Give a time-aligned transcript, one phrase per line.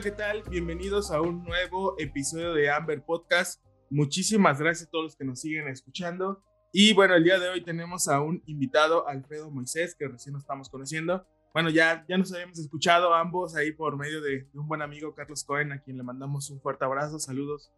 [0.00, 0.42] Hola, ¿qué tal?
[0.48, 3.62] Bienvenidos a un nuevo episodio de Amber Podcast.
[3.90, 6.42] Muchísimas gracias a todos los que nos siguen escuchando.
[6.72, 10.44] Y bueno, el día de hoy tenemos a un invitado, Alfredo Moisés, que recién nos
[10.44, 11.26] estamos conociendo.
[11.52, 15.44] Bueno, ya, ya nos habíamos escuchado ambos ahí por medio de, un buen amigo, Carlos
[15.44, 17.18] Cohen, a quien le mandamos un fuerte abrazo.
[17.18, 17.70] Saludos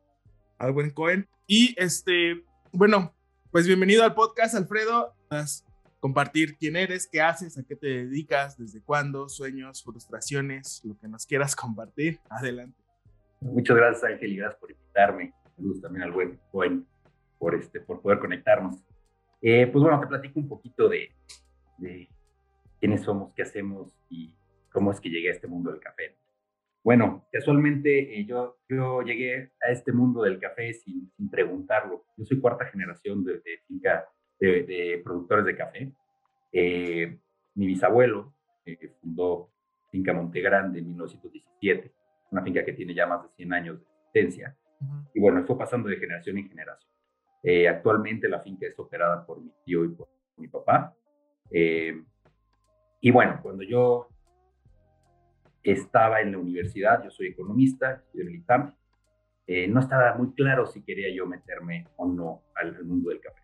[0.59, 1.29] al buen Cohen.
[1.48, 3.12] Y este, bueno,
[3.51, 5.12] pues bienvenido al podcast, Alfredo
[6.02, 11.06] compartir quién eres, qué haces, a qué te dedicas, desde cuándo, sueños, frustraciones, lo que
[11.06, 12.19] nos quieras compartir.
[12.28, 12.77] Adelante.
[13.41, 15.33] Muchas gracias, Ángel, y gracias por invitarme.
[15.55, 16.84] Saludos también al buen Juan
[17.39, 18.84] por, este, por poder conectarnos.
[19.41, 21.12] Eh, pues bueno, te platico un poquito de,
[21.78, 22.09] de,
[22.81, 24.34] quiénes somos, qué hacemos y
[24.72, 26.16] cómo es que llegué a este mundo del café.
[26.83, 32.05] Bueno, casualmente eh, yo, yo llegué a este mundo del café sin, sin preguntarlo.
[32.16, 34.09] Yo soy cuarta generación de, de finca
[34.43, 35.93] de, productores de café.
[36.53, 37.19] Eh,
[37.55, 39.51] mi bisabuelo eh, fundó
[39.91, 41.93] Finca Montegrande en 1917,
[42.31, 44.57] una finca que tiene ya más de 100 años de existencia.
[45.15, 46.91] Y bueno, fue pasando de generación en generación.
[47.45, 50.95] Eh, actualmente la finca es operada por mi tío y por mi papá.
[53.01, 54.09] y bueno, cuando yo
[55.62, 58.75] estaba en la universidad, yo soy economista, estudié en el ITAM,
[59.69, 63.42] no estaba muy claro si quería yo meterme o no al mundo del café.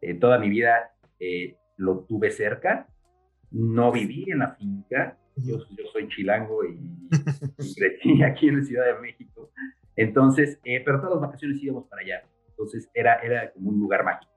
[0.00, 2.88] Eh, toda mi vida eh, lo tuve cerca,
[3.50, 6.78] no viví en la finca, yo, yo soy chilango y,
[7.74, 9.50] crecí aquí en la Ciudad de México,
[9.96, 14.04] entonces, eh, pero todas las vacaciones íbamos para allá, entonces era, era como un lugar
[14.04, 14.32] mágico,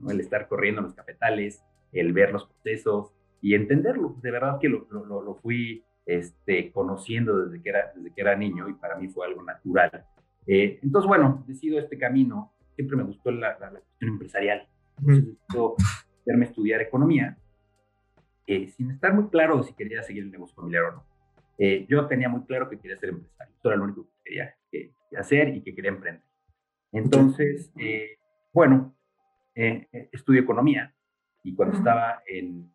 [0.00, 0.10] ¿no?
[0.10, 1.62] el estar corriendo en los cafetales,
[1.92, 7.46] el ver los procesos y entenderlo, de verdad que lo, lo, lo fui este, conociendo
[7.46, 10.04] desde que, era, desde que era niño y para mí fue algo natural.
[10.46, 14.68] entonces, bueno, decido este camino, siempre me gustó la, la, la cuestión empresarial,
[14.98, 15.76] decido
[16.26, 17.36] a estudiar economía,
[18.46, 21.04] eh, sin estar muy claro si quería seguir el negocio familiar o no.
[21.56, 24.56] Eh, yo tenía muy claro que quería ser empresario, eso era lo único que quería
[25.18, 26.22] hacer y que quería emprender.
[26.92, 28.18] Entonces, eh,
[28.52, 28.94] bueno,
[29.54, 30.92] estudio economía
[31.42, 32.70] y cuando estaba en,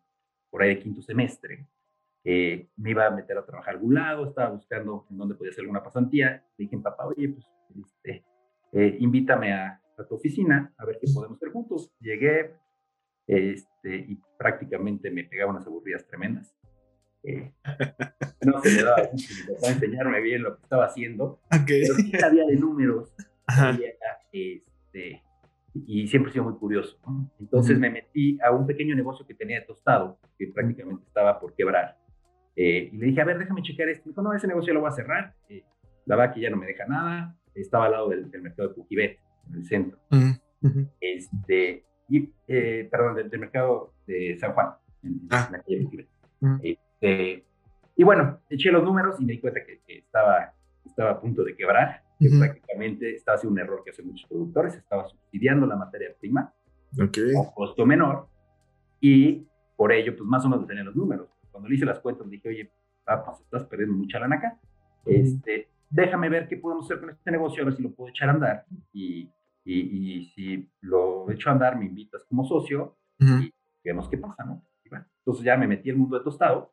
[0.50, 1.66] por ahí de quinto semestre,
[2.24, 5.62] me iba a meter a trabajar a algún lado, estaba buscando en dónde podía hacer
[5.62, 6.44] alguna pasantía.
[6.56, 7.46] Le dije, papá, oye, pues,
[8.02, 11.92] este, invítame a, a tu oficina a ver qué podemos hacer juntos.
[12.00, 12.54] Llegué
[13.26, 16.54] este, y prácticamente me pegaba unas aburridas tremendas.
[17.22, 17.52] Eh,
[18.46, 22.56] no se me daba a enseñarme bien lo que estaba haciendo, pero sí sabía de
[22.56, 23.14] números.
[24.32, 25.22] este,
[25.74, 26.98] y siempre he sido muy curioso.
[27.38, 31.54] Entonces me metí a un pequeño negocio que tenía de tostado, que prácticamente estaba por
[31.54, 31.98] quebrar.
[32.56, 34.06] Eh, y le dije, a ver, déjame checar esto.
[34.06, 35.34] Me dijo, no, ese negocio lo voy a cerrar.
[35.48, 35.62] Eh,
[36.06, 37.36] la verdad que ya no me deja nada.
[37.54, 39.18] Estaba al lado del, mercado de Pujibet
[39.50, 39.98] en el centro.
[41.00, 45.48] este, y, eh, perdón, del, mercado de San Juan, en, ah.
[45.52, 46.08] la calle
[46.62, 47.44] este,
[47.96, 51.54] y bueno, eché los números y me di cuenta que, estaba, estaba a punto de
[51.54, 56.14] quebrar, que prácticamente estaba haciendo un error que hacen muchos productores, estaba subsidiando la materia
[56.18, 56.52] prima
[57.02, 57.32] okay.
[57.36, 58.26] a costo menor
[59.00, 59.46] y
[59.76, 61.28] por ello, pues más o menos tenía los números.
[61.50, 62.70] Cuando le hice las cuentas, dije, oye,
[63.04, 64.58] pues estás perdiendo mucha lana acá.
[65.06, 68.28] Este, déjame ver qué podemos hacer con este negocio, a ver si lo puedo echar
[68.28, 69.30] a andar y,
[69.72, 73.52] y, si lo echo a andar, me invitas como socio y
[73.84, 74.64] vemos qué pasa, ¿no?
[75.18, 76.72] entonces ya me metí el mundo de tostado,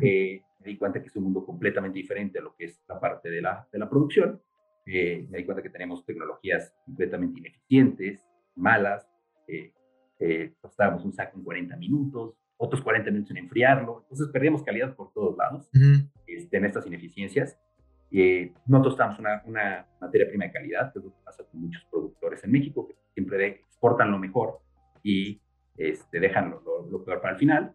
[0.00, 2.98] eh, me di cuenta que es un mundo completamente diferente a lo que es la
[2.98, 4.40] parte de la, de la producción,
[4.86, 8.26] eh, me di cuenta que tenemos tecnologías completamente ineficientes,
[8.56, 9.06] malas,
[9.46, 9.72] eh,
[10.18, 14.94] eh tostábamos un saco en 40 minutos, otros 40 minutos en enfriarlo, entonces perdíamos calidad
[14.96, 15.68] por todos lados
[16.26, 17.58] este, en estas ineficiencias
[18.14, 21.62] eh, no tostamos una, una, materia prima de calidad, que es lo que pasa con
[21.62, 24.60] muchos productores en México, que siempre exportan lo mejor
[25.02, 25.40] y
[25.76, 27.72] este, dejan lo, lo, peor para el final,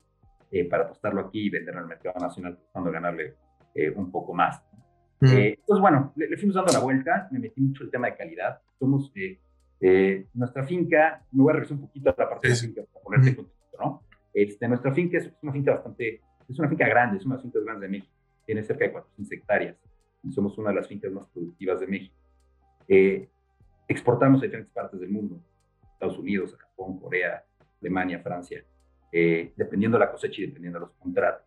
[0.51, 3.33] eh, para tostarlo aquí y venderlo en el mercado nacional, de ganarle
[3.73, 4.63] eh, un poco más.
[5.19, 8.61] entonces, bueno, le, fuimos dando la vuelta, me metí mucho el tema de calidad.
[8.77, 9.11] Somos,
[10.33, 13.03] nuestra finca, me voy a regresar un poquito a la parte de la finca para
[13.03, 14.03] ponerte en contexto, ¿no?
[14.33, 17.87] Este, nuestra finca es una finca bastante, es una finca grande, es una finca grande
[17.87, 18.13] de México,
[18.45, 19.77] tiene cerca de 400 hectáreas
[20.23, 22.15] y somos una de las fincas más productivas de México.
[22.87, 23.29] Eh,
[23.87, 25.39] exportamos a diferentes partes del mundo,
[25.93, 27.43] Estados Unidos, Japón, Corea,
[27.81, 28.63] Alemania, Francia,
[29.11, 31.45] eh, dependiendo de la cosecha y dependiendo de los contratos.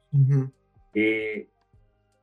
[0.95, 1.49] Eh,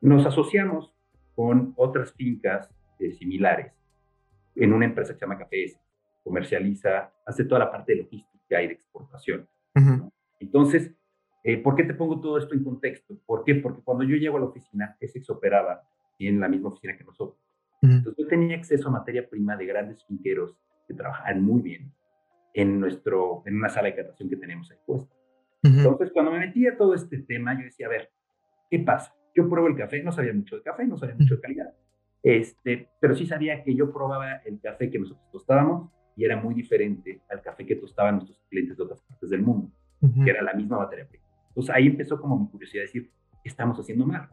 [0.02, 0.94] nos asociamos
[1.36, 3.74] con otras fincas eh, similares
[4.56, 5.80] en una empresa que se llama Cafés,
[6.24, 9.48] comercializa, hace toda la parte de logística y de exportación.
[10.40, 10.92] Entonces,
[11.44, 13.18] eh, ¿por qué te pongo todo esto en contexto?
[13.26, 13.56] ¿Por qué?
[13.56, 15.84] Porque cuando yo llego a la oficina, Essex operaba
[16.20, 17.40] en la misma oficina que nosotros.
[17.82, 21.94] Entonces, yo tenía acceso a materia prima de grandes finqueros que trabajaban muy bien
[22.54, 25.14] en, nuestro, en una sala de catación que tenemos ahí puesta.
[25.62, 28.10] Entonces, cuando me metí a todo este tema, yo decía, a ver,
[28.70, 29.14] ¿qué pasa?
[29.36, 31.74] Yo pruebo el café, no sabía mucho de café, no sabía mucho de calidad,
[32.24, 36.56] este, pero sí sabía que yo probaba el café que nosotros tostábamos y era muy
[36.56, 39.72] diferente al café que tostaban nuestros clientes de otras partes del mundo,
[40.24, 41.26] que era la misma materia prima.
[41.50, 43.12] Entonces ahí empezó como mi curiosidad de decir,
[43.44, 44.30] ¿qué estamos haciendo mal?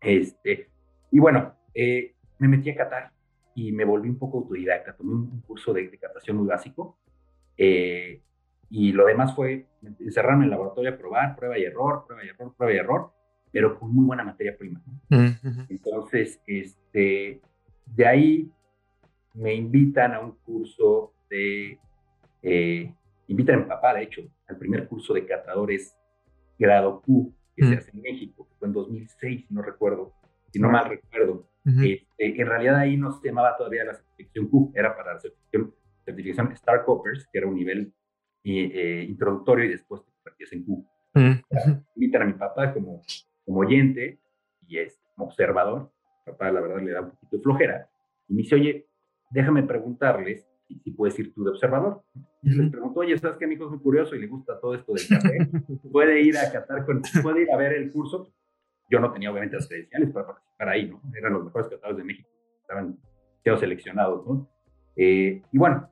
[0.00, 0.68] Este,
[1.10, 3.12] y bueno, eh, me metí a catar
[3.54, 6.98] y me volví un poco autodidacta, tomé un, curso de, de, catación muy básico
[7.56, 8.22] eh,
[8.70, 9.66] y lo demás fue
[9.98, 13.12] encerrarme en el laboratorio a probar, prueba y error, prueba y error, prueba y error,
[13.52, 14.80] pero con muy buena materia prima.
[15.68, 17.40] Entonces, este,
[17.86, 18.50] de ahí
[19.34, 21.78] me invitan a un curso de,
[22.42, 22.94] eh,
[23.26, 25.96] invitan a mi papá, de hecho, al primer curso de catadores
[26.58, 30.14] grado Q que se hace en México, que fue en 2006, si no recuerdo,
[30.50, 31.46] si no mal recuerdo.
[31.64, 35.74] Este, en realidad ahí no se llamaba todavía la certificación Q, era para la certificación,
[36.04, 37.92] certificación Star Coppers, que era un nivel
[38.44, 40.86] eh, introductorio y después te convertías en Q.
[41.96, 43.02] Invitan a mi papá como,
[43.44, 44.18] como oyente
[44.66, 45.92] y es como observador.
[46.26, 47.88] Mi papá, la verdad, le da un poquito de flojera.
[48.28, 48.86] Y me dice, oye,
[49.30, 52.02] déjame preguntarles si, si puedes ir tú de observador.
[52.42, 54.74] Y les pregunto, oye, ¿sabes que mi hijo es muy curioso y le gusta todo
[54.74, 55.50] esto del café?
[55.92, 58.32] ¿Puede ir a catar con, puede ir a ver el curso?
[58.90, 61.00] Yo no tenía obviamente las credenciales para participar ahí, ¿no?
[61.16, 62.28] Eran los mejores catadores de México,
[62.60, 62.98] estaban
[63.42, 64.48] siendo seleccionados, ¿no?
[64.96, 65.88] Eh, y bueno,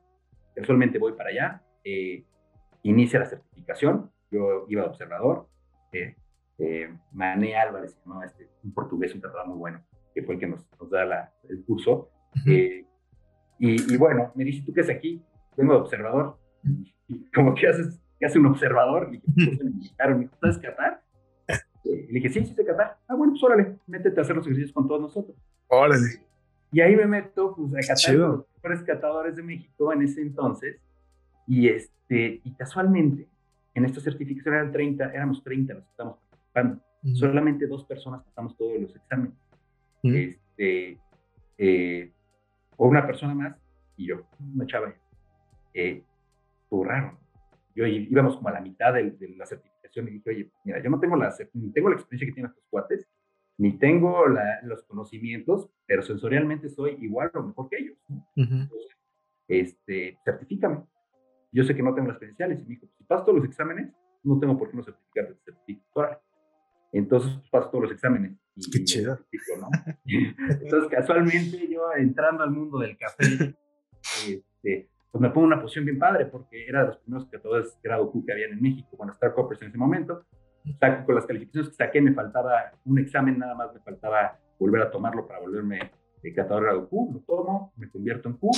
[0.53, 2.23] casualmente voy para allá, eh,
[2.83, 5.47] inicia la certificación, yo iba de observador,
[6.59, 8.21] eh, Mané Álvarez, ¿no?
[8.21, 9.81] este, un portugués, un tratado muy bueno,
[10.13, 12.09] que fue el que nos, nos da la, el curso,
[12.45, 12.85] eh,
[13.57, 15.23] y, y, bueno, me dice, ¿tú qué haces aquí?
[15.57, 16.37] Vengo de observador,
[17.07, 18.01] y, como, ¿qué haces?
[18.19, 19.09] ¿Qué hace un observador?
[19.13, 21.01] Y pues, me dijeron, ¿sabes catar?
[21.83, 22.97] Y le dije, sí, sí sé catar.
[23.07, 25.35] Ah, bueno, pues órale, métete a hacer los ejercicios con todos nosotros.
[25.67, 26.21] Órale.
[26.71, 30.77] Y ahí me meto, pues, a catar los mejores catadores de México en ese entonces.
[31.47, 33.27] Y, este, y casualmente,
[33.73, 36.81] en esta certificación eran 30, éramos 30 los que estamos participando.
[37.01, 37.15] Uh -huh.
[37.15, 39.33] Solamente dos personas pasamos todos los exámenes.
[40.03, 40.15] Uh -huh.
[40.15, 40.97] Este,
[41.57, 42.11] eh,
[42.77, 43.55] o una persona más
[43.97, 44.21] y yo,
[44.55, 44.93] una chava.
[45.73, 46.03] Eh,
[46.63, 47.17] estuvo raro.
[47.75, 50.89] Yo íbamos como a la mitad de, de la certificación y dije, oye, mira, yo
[50.89, 53.07] no tengo la, ni tengo la experiencia que tienen estos cuates,
[53.57, 57.97] ni tengo la, los conocimientos, pero sensorialmente soy igual o mejor que ellos.
[58.07, 58.17] ¿no?
[58.35, 58.69] Uh -huh.
[59.47, 60.85] Este, certifícame.
[61.51, 62.59] Yo sé que no tengo las credenciales.
[62.59, 63.91] Y me dijo, si pasas todos los exámenes,
[64.23, 65.35] no tengo por qué no certificarte.
[65.43, 66.21] Certificadora.
[66.91, 68.33] Entonces, pues, paso todos los exámenes.
[68.55, 69.19] Y, qué chido.
[69.59, 69.69] ¿no?
[70.05, 73.23] Entonces, casualmente, yo entrando al mundo del café,
[74.27, 77.79] este, pues me pongo en una posición bien padre, porque era de los primeros catadores
[77.81, 80.25] grado Q que habían en México, cuando Star Coppers en ese momento.
[80.79, 84.81] Saco, con las calificaciones que saqué, me faltaba un examen nada más, me faltaba volver
[84.83, 85.91] a tomarlo para volverme
[86.21, 87.11] de catador grado Q.
[87.13, 88.51] Lo tomo, me convierto en Q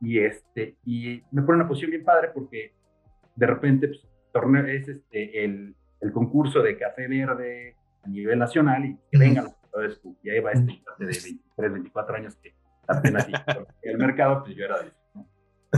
[0.00, 2.72] y este y me pone una posición bien padre porque
[3.36, 8.84] de repente pues, torneo es este el, el, concurso de café verde a nivel nacional
[8.86, 12.54] y que vengan los catadores y ahí va este de 23, 24 años que
[12.88, 13.28] apenas
[13.82, 14.99] el mercado pues yo era de.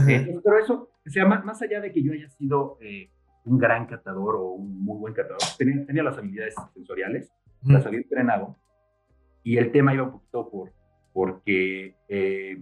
[0.07, 3.09] Eh, pero eso o sea más, más, allá de que yo haya sido eh,
[3.45, 7.31] un gran catador o un muy buen catador tenía, tenía las habilidades sensoriales
[7.63, 7.73] uh -huh.
[7.73, 8.55] las había entrenado
[9.43, 10.71] y el tema iba un poquito por
[11.13, 12.61] porque eh,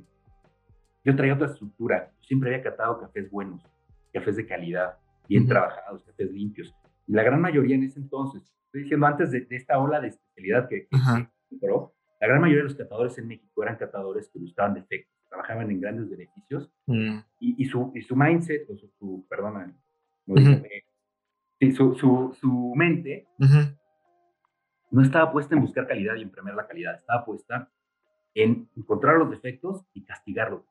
[1.03, 2.11] yo traía otra estructura.
[2.19, 3.65] Siempre había catado cafés buenos,
[4.13, 4.97] cafés de calidad,
[5.27, 5.49] bien uh -huh.
[5.49, 6.75] trabajados, cafés limpios.
[7.07, 10.09] Y la gran mayoría en ese entonces, estoy diciendo antes de, de esta ola de
[10.09, 11.31] especialidad que, que uh -huh.
[11.49, 15.71] entró, la gran mayoría de los catadores en México eran catadores que buscaban defectos, trabajaban
[15.71, 17.25] en grandes beneficios uh -huh.
[17.39, 19.73] y, y, su, y, su, mindset, o su, su perdona,
[20.27, 20.35] no
[21.59, 23.27] sí, su, su, su, mente
[24.91, 27.69] no estaba puesta en buscar calidad y en premiar la calidad, estaba puesta
[28.35, 30.63] en encontrar los defectos y castigarlos.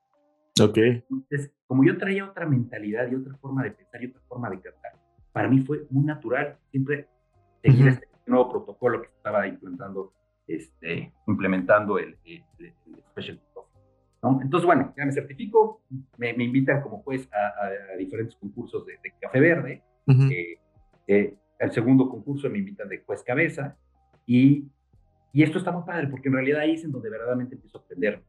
[0.63, 0.77] Ok.
[0.77, 4.61] Entonces, como yo traía otra mentalidad y otra forma de pensar y otra forma de
[4.61, 4.93] cantar,
[5.33, 7.09] para mí fue muy natural siempre
[7.63, 7.93] seguir uh -huh.
[7.93, 10.13] este nuevo protocolo que estaba implementando,
[10.47, 12.75] este, implementando el, el, el
[13.11, 13.41] Special
[14.23, 14.41] ¿no?
[14.43, 15.83] Entonces, bueno, ya me certifico,
[16.19, 19.83] me, me invitan como juez a, a, diferentes concursos de, de, café verde.
[20.07, 20.33] Uh -huh.
[20.33, 20.59] eh,
[21.07, 23.77] eh, el segundo concurso me invitan de juez cabeza
[24.27, 24.65] y,
[25.33, 27.83] y esto está muy padre porque en realidad ahí es en donde verdaderamente empiezo a
[27.83, 28.23] aprender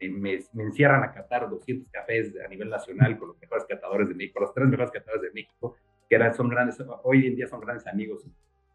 [0.00, 4.14] me, me, encierran a catar 200 cafés a nivel nacional con los mejores catadores de
[4.14, 5.76] México, los tres mejores catadores de México,
[6.08, 8.24] que eran, son grandes, hoy en día son grandes amigos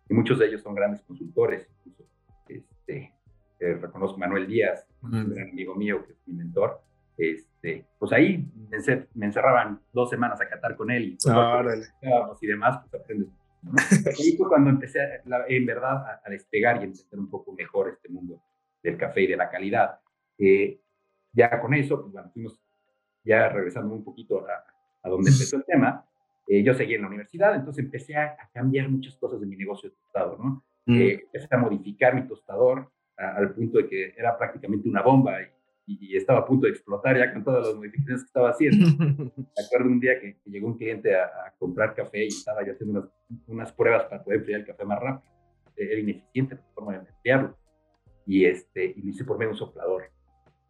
[0.10, 1.70] y muchos de ellos son grandes consultores.
[1.86, 2.12] Incluso.
[2.48, 3.13] Este,
[3.80, 6.82] reconozco Manuel Díaz, un gran amigo mío que es mi mentor,
[7.18, 8.46] este, pues ahí
[9.14, 13.30] me, encerraban dos semanas a catar con él y, pues, y demás, pues aprendes.
[14.20, 15.00] Ahí fue cuando empecé,
[15.48, 18.44] en verdad, a, despegar y entender un poco mejor este mundo
[18.82, 20.02] del café y de la calidad.
[20.38, 20.82] Eh,
[21.32, 22.60] ya con eso, pues bueno, fuimos
[23.24, 24.66] ya regresando un poquito a,
[25.02, 26.06] a donde empezó el tema,
[26.48, 29.90] eh, yo seguí en la universidad, entonces empecé a, cambiar muchas cosas de mi negocio
[29.90, 30.64] de tostado, ¿no?
[30.86, 31.02] Mm.
[31.02, 36.16] Eh, empecé a modificar mi tostador al punto de que era prácticamente una bomba y,
[36.16, 38.86] estaba a punto de explotar ya con todas las modificaciones que estaba haciendo.
[39.36, 43.00] Me acuerdo un día que, llegó un cliente a, comprar café y estaba yo haciendo
[43.00, 43.12] unas,
[43.48, 45.34] unas, pruebas para poder enfriar el café más rápido.
[45.76, 47.58] Era ineficiente la forma de enfriarlo.
[48.26, 50.04] Y, este, y lo hice por medio de un soplador.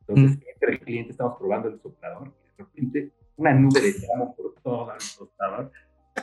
[0.08, 0.50] Entonces, mm.
[0.52, 4.56] entre el cliente estamos probando el soplador y de repente una nube de llamo por
[4.62, 5.72] todo el tostador.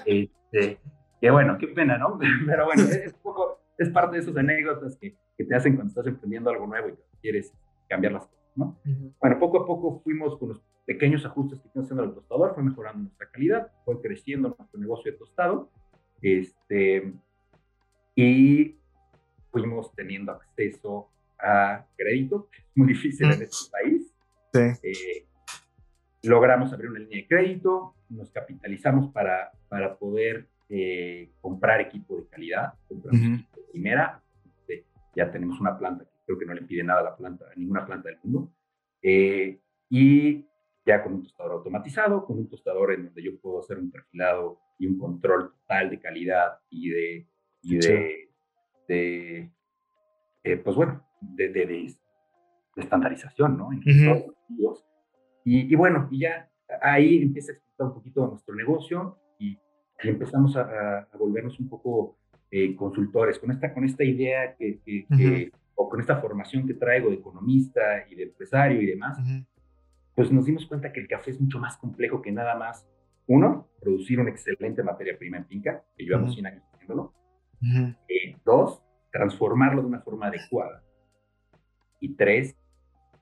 [0.06, 0.78] Este,
[1.20, 2.18] que bueno, qué pena, ¿no?
[2.46, 6.06] Pero bueno, es, poco, es parte de esos anécdotas que, que, te hacen cuando estás
[6.06, 7.52] emprendiendo algo nuevo y quieres
[7.88, 8.78] cambiar las cosas, ¿no?
[9.20, 12.62] Bueno, poco a poco fuimos con los pequeños ajustes que fuimos haciendo el tostador, fue
[12.62, 15.70] mejorando nuestra calidad, fue creciendo nuestro negocio de tostado,
[16.20, 17.12] este,
[18.14, 18.76] y
[19.50, 24.12] fuimos teniendo acceso a crédito, muy difícil en este país.
[24.52, 24.88] Sí.
[24.88, 25.26] Eh,
[26.22, 32.26] logramos abrir una línea de crédito, nos capitalizamos para, para poder eh, comprar equipo de
[32.26, 34.22] calidad, compramos equipo de primera,
[35.14, 37.58] ya tenemos una planta que creo que no le pide nada a la planta, a
[37.58, 38.52] ninguna planta del mundo,
[39.02, 40.46] eh, y
[40.86, 44.60] ya con un tostador automatizado, con un tostador en donde yo puedo hacer un perfilado
[44.78, 47.28] y un control total de calidad y de,
[47.62, 48.30] y de,
[48.88, 49.52] de
[50.44, 51.94] eh, pues bueno, de, de,
[52.76, 53.72] estandarización, ¿no?
[53.72, 54.84] En todos
[55.44, 56.50] y, bueno, y ya
[56.82, 59.58] ahí empieza a explotar un poquito nuestro negocio y,
[60.02, 62.16] empezamos a, volvernos un poco
[62.50, 67.16] eh, consultores con esta, con esta idea que, o con esta formación que traigo de
[67.16, 67.80] economista
[68.10, 69.18] y de empresario y demás,
[70.14, 72.86] pues nos dimos cuenta que el café es mucho más complejo que nada más,
[73.26, 77.14] uno, producir una excelente materia prima en finca, que llevamos 100 años haciéndolo,
[78.08, 80.82] eh, dos, transformarlo de una forma adecuada,
[82.00, 82.56] y tres,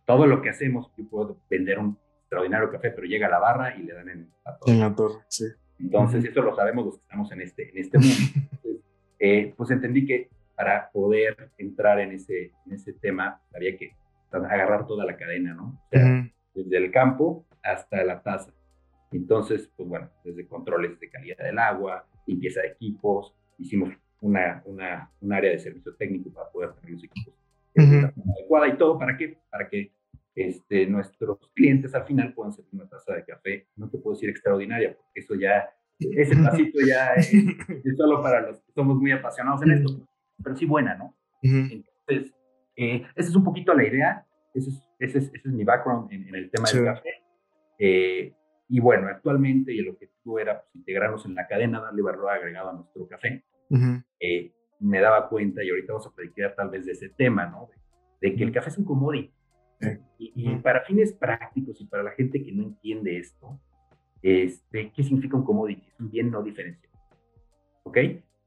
[0.06, 3.76] todo lo que hacemos, yo puedo vender un extraordinario café, pero llega a la barra
[3.76, 4.72] y le dan en la torre.
[4.72, 5.44] En la torre, sí.
[5.78, 8.14] Entonces, eso lo sabemos los que estamos en este, en este mundo.
[9.18, 13.94] eh, pues entendí que para poder entrar en ese, en ese tema, había que
[14.32, 15.80] agarrar toda la cadena, ¿no?
[15.86, 18.52] O sea, desde el campo hasta la taza.
[19.12, 25.10] Entonces, pues bueno, desde controles de calidad del agua, limpieza de equipos, hicimos una, una,
[25.20, 27.34] un área de servicio técnico para poder tener los equipos
[27.74, 29.38] de forma adecuada y todo, ¿para qué?
[29.50, 29.92] Para que
[30.34, 34.28] este, nuestros clientes al final puedan servir una taza de café, no te puedo decir
[34.28, 37.30] extraordinaria, porque eso ya, ese pasito ya es,
[37.96, 40.06] solo para los que somos muy apasionados en esto,
[40.42, 41.14] pero sí buena, ¿no?
[41.42, 42.34] Entonces,
[42.76, 46.12] eh, esa es un poquito la idea, ese es, ese es, ese es mi background
[46.12, 47.10] en, el tema del café.
[47.78, 48.34] Eh,
[48.68, 52.70] y bueno, actualmente y el objetivo era pues, integrarnos en la cadena, darle valor agregado
[52.70, 53.44] a nuestro café.
[54.20, 57.68] Eh, me daba cuenta, y ahorita vamos a predicar tal vez de ese tema, ¿no?
[58.20, 59.32] De, de que el café es un commodity.
[60.18, 63.60] Y, para fines prácticos y para la gente que no entiende esto,
[64.22, 65.82] este, ¿qué significa un commodity?
[65.86, 66.96] Es un bien no diferenciado.
[67.84, 67.98] ¿Ok?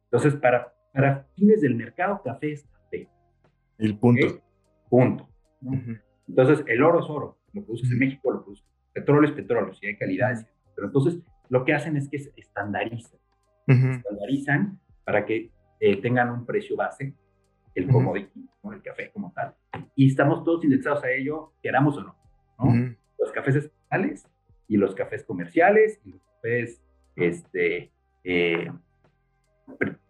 [0.06, 3.08] Entonces, para, para fines del mercado, café es café.
[3.78, 4.42] El punto.
[4.90, 5.28] Punto.
[6.28, 7.38] Entonces, el oro es oro.
[7.54, 8.66] Lo produces en México, lo produces.
[8.94, 10.46] Petróleo es petróleo, si hay calidades.
[10.76, 13.20] Pero entonces, lo que hacen es que se estandarizan.
[13.68, 17.14] Estandarizan para que eh, tengan un precio base,
[17.74, 18.74] el commodity, ¿no?
[18.74, 19.56] el café como tal
[19.96, 22.16] y estamos todos indexados a ello, queramos o no.
[22.60, 22.96] ¿no?
[23.20, 24.28] Los cafés especiales
[24.72, 26.82] y los cafés comerciales y los cafés
[27.18, 27.92] este,
[28.24, 28.72] eh,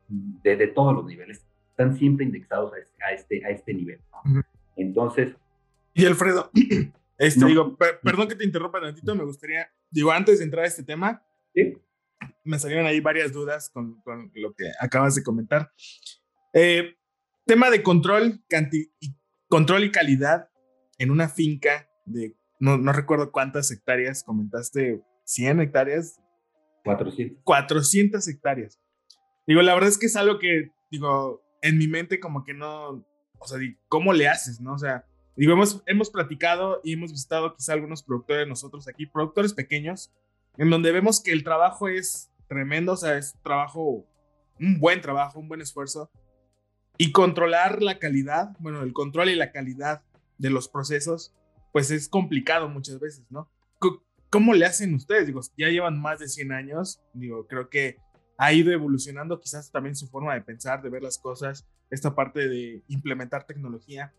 [0.08, 4.00] de, todos los niveles están siempre indexados a este, a este, a este nivel.
[4.76, 5.36] Entonces.
[5.96, 6.52] Y Alfredo,
[7.18, 10.84] este, digo, perdón que te interrumpa tantito, me gustaría, digo, antes de entrar a este
[10.84, 11.26] tema,
[12.44, 15.72] me salieron ahí varias dudas con, con lo que acabas de comentar.
[16.54, 16.98] Eh,
[17.48, 18.44] tema de control
[19.48, 20.50] control y calidad
[21.00, 26.22] en una finca de, no, no recuerdo cuántas hectáreas, comentaste 100 hectáreas.
[26.86, 27.44] 400.
[27.44, 28.80] 400 hectáreas.
[29.48, 33.04] Digo, la verdad es que es algo que, digo, en mi mente como que no,
[33.40, 34.74] o sea, ¿cómo le haces, no?
[34.74, 39.54] O sea, digo, hemos, hemos platicado y hemos visitado quizá algunos productores nosotros aquí, productores
[39.54, 40.14] pequeños,
[40.58, 44.06] en donde vemos que el trabajo es tremendo, o sea, es trabajo,
[44.60, 46.12] un buen trabajo, un buen esfuerzo,
[47.00, 50.04] y controlar la calidad, bueno, el control y la calidad
[50.38, 51.34] de los procesos,
[51.72, 53.50] pues es complicado muchas veces, ¿no?
[54.30, 55.28] ¿Cómo le hacen ustedes?
[55.28, 57.98] Digo, ya llevan más de 100 años, digo, creo que
[58.38, 62.48] ha ido evolucionando quizás también su forma de pensar, de ver las cosas, esta parte
[62.48, 64.14] de implementar tecnología.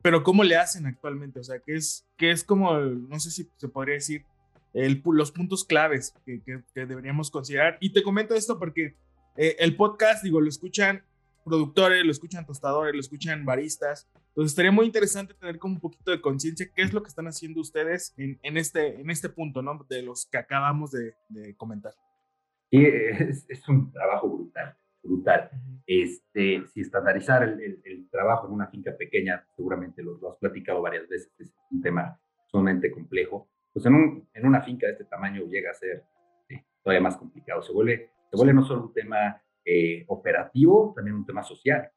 [0.00, 1.38] pero ¿cómo le hacen actualmente?
[1.38, 4.24] O sea, ¿qué es, qué es como, no sé si se podría decir,
[4.72, 7.76] los puntos claves que, que, deberíamos considerar?
[7.80, 8.96] Y te comento esto porque
[9.36, 11.04] eh, el podcast, digo, lo escuchan
[11.44, 14.08] productores, lo escuchan tostadores, lo escuchan baristas.
[14.32, 17.26] Entonces estaría muy interesante tener como un poquito de conciencia qué es lo que están
[17.26, 19.84] haciendo ustedes en, en, este, en este punto, ¿no?
[19.90, 21.92] De los que acabamos de, de comentar.
[22.70, 25.50] Sí, es, es, un trabajo brutal, brutal.
[25.86, 31.06] Este, si estandarizar el, el, trabajo en una finca pequeña, seguramente lo, has platicado varias
[31.06, 33.50] veces, es un tema sumamente complejo.
[33.74, 36.04] Pues en, un, en una finca de este tamaño llega a ser
[36.82, 37.62] todavía más complicado.
[37.62, 41.90] Se vuelve, se vuelve no solo un tema eh, operativo, también un tema social.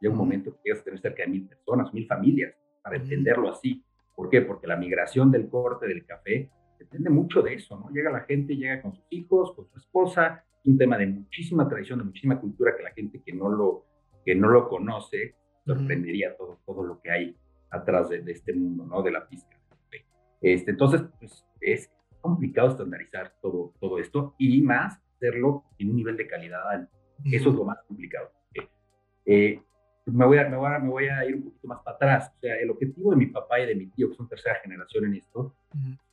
[0.00, 3.50] Llega un momento que llegas a tener cerca de mil personas, mil familias, para entenderlo
[3.50, 3.84] así.
[4.14, 4.42] ¿Por qué?
[4.42, 7.90] Porque la migración del corte del café depende mucho de eso, ¿no?
[7.90, 11.98] Llega la gente, llega con sus hijos, con su esposa, un tema de muchísima tradición,
[11.98, 13.84] de muchísima cultura que la gente que no lo,
[14.24, 17.36] que no lo conoce sorprendería todo, todo lo que hay
[17.70, 19.02] atrás de, este mundo, ¿no?
[19.02, 19.56] De la pizca.
[20.40, 21.90] Este, entonces, pues es
[22.20, 26.96] complicado estandarizar todo, todo esto y más hacerlo en un nivel de calidad alto.
[27.24, 28.30] Eso es lo más complicado.
[29.26, 29.60] Eh,
[30.12, 32.32] me, voy a, me, voy a, me, voy a, ir un poquito más para atrás.
[32.36, 35.04] O sea, el objetivo de mi papá y de mi tío, que son tercera generación
[35.06, 35.54] en esto,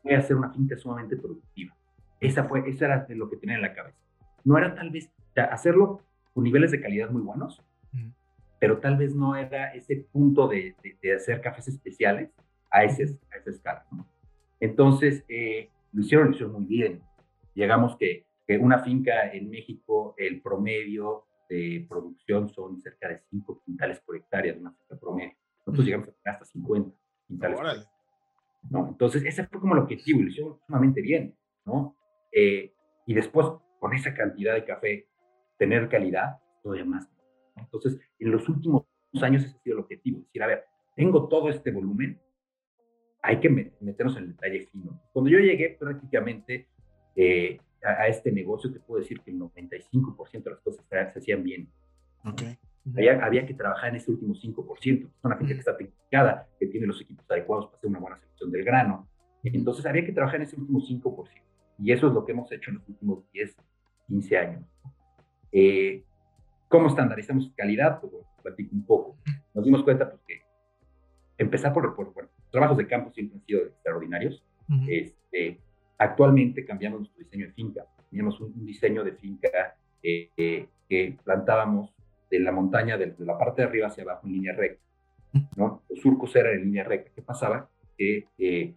[0.02, 1.76] fue hacer una finca sumamente productiva.
[2.20, 3.98] Esa, fue, esa era lo que tenía en la cabeza.
[4.44, 6.02] No era tal vez, o sea, hacerlo
[6.34, 7.62] con niveles de calidad muy buenos,
[8.60, 12.30] pero tal vez no era ese punto de, de, hacer cafés especiales
[12.72, 13.86] a, ese, a esa escala.
[14.60, 17.02] Entonces, eh, lo hicieron, lo hicieron muy bien.
[17.54, 23.62] Llegamos que que una finca en México, el promedio de producción son cerca de 5
[23.66, 25.34] quintales por hectárea de una finca promedio.
[25.66, 26.98] Nosotros llegamos a tener hasta 50
[27.28, 27.58] quintales.
[27.58, 28.88] Por ¿no?
[28.90, 31.36] Entonces, ese fue como el objetivo y lo hicieron sumamente bien.
[31.66, 31.96] ¿no?
[32.32, 32.74] Eh,
[33.06, 33.48] y después,
[33.80, 35.08] con esa cantidad de café,
[35.58, 37.10] tener calidad, todavía más.
[37.56, 38.86] Entonces, en los últimos
[39.22, 40.20] años ese ha sido el objetivo.
[40.20, 42.20] Es decir, a ver, tengo todo este volumen,
[43.22, 45.02] hay que meternos en el detalle fino.
[45.12, 46.68] Cuando yo llegué, prácticamente
[47.16, 51.44] eh, a, este negocio, te puedo decir que el 95% de las cosas se, hacían
[51.44, 51.70] bien.
[52.24, 52.58] Okay.
[52.94, 55.06] Había, había, que trabajar en ese último 5%.
[55.06, 58.18] Es una finca que está tecnificada, que tiene los equipos adecuados para hacer una buena
[58.18, 59.08] selección del grano.
[59.44, 61.30] Entonces había que trabajar en ese último 5%.
[61.78, 63.56] Y eso es lo que hemos hecho en los últimos 10,
[64.08, 64.64] 15 años.
[65.52, 66.04] Eh,
[66.68, 68.00] ¿Cómo estandarizamos calidad?
[68.00, 69.18] Pues bueno, platico un poco.
[69.54, 70.42] Nos dimos cuenta pues, que
[71.38, 74.44] empezar por, por bueno, trabajos de campo siempre han sido extraordinarios.
[74.88, 75.60] este,
[75.98, 77.86] Actualmente cambiamos nuestro diseño de finca.
[78.10, 81.94] Teníamos un, diseño de finca eh, eh, que plantábamos
[82.30, 84.84] de la montaña, de, la parte de arriba hacia abajo en línea recta.
[85.56, 85.84] ¿no?
[85.90, 87.12] Los surcos eran en línea recta.
[87.16, 87.70] ¿Qué pasaba?
[87.98, 88.74] Que eh,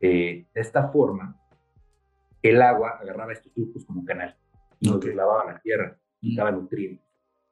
[0.00, 1.36] de esta forma
[2.42, 4.36] el agua agarraba estos surcos como un canal
[4.78, 7.04] y nos lavaba la tierra y daba nutrientes.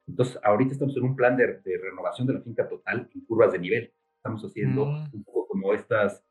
[0.07, 3.59] Entonces, ahorita estamos en un plan de, renovación de la finca total en curvas de
[3.59, 3.91] nivel.
[4.15, 5.09] Estamos haciendo mm.
[5.11, 6.23] un poco como estas,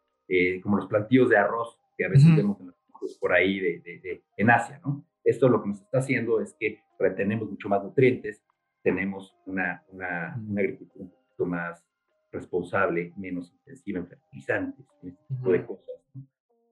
[0.62, 2.66] como los plantíos de arroz que a veces vemos en
[3.14, 5.06] por ahí de, de, en Asia, ¿no?
[5.24, 8.42] Esto lo que nos está haciendo es que retenemos mucho más nutrientes,
[8.82, 11.84] tenemos una, una, una agricultura un poquito más
[12.30, 15.96] responsable, menos intensiva en fertilizantes, este tipo de cosas.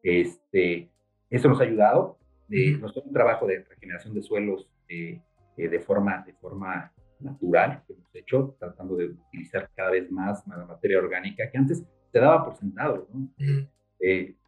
[0.02, 0.90] Este,
[1.30, 2.18] eso nos ha ayudado.
[2.50, 5.20] Eh, Nos un trabajo de regeneración de suelos eh,
[5.56, 10.46] eh, de, forma, de forma natural que hemos hecho, tratando de utilizar cada vez más
[10.46, 13.08] materia orgánica que antes se daba por sentado.
[13.12, 13.30] ¿no?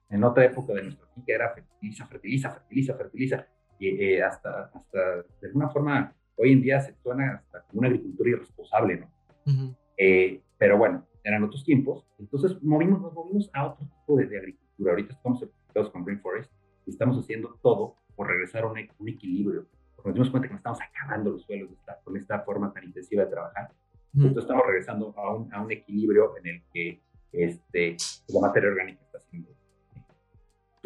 [0.08, 3.46] En otra época de nuestra finca era fertiliza, fertiliza, fertiliza, fertiliza,
[3.78, 4.98] y eh, hasta, hasta
[5.40, 9.76] de alguna forma hoy en día se suena hasta como una agricultura irresponsable, ¿no?
[9.96, 14.92] Eh, pero bueno, eran otros tiempos, entonces movimos, nos movimos a otro tipo de, agricultura.
[14.92, 16.52] Ahorita estamos certificados con Rainforest
[16.86, 20.60] y estamos haciendo todo por regresar a un, equilibrio, porque nos dimos cuenta que nos
[20.60, 21.70] estamos acabando los suelos
[22.04, 23.70] con esta forma tan intensiva de trabajar.
[24.14, 27.96] Entonces estamos regresando a un, a un equilibrio en el que este,
[28.28, 29.05] la materia orgánica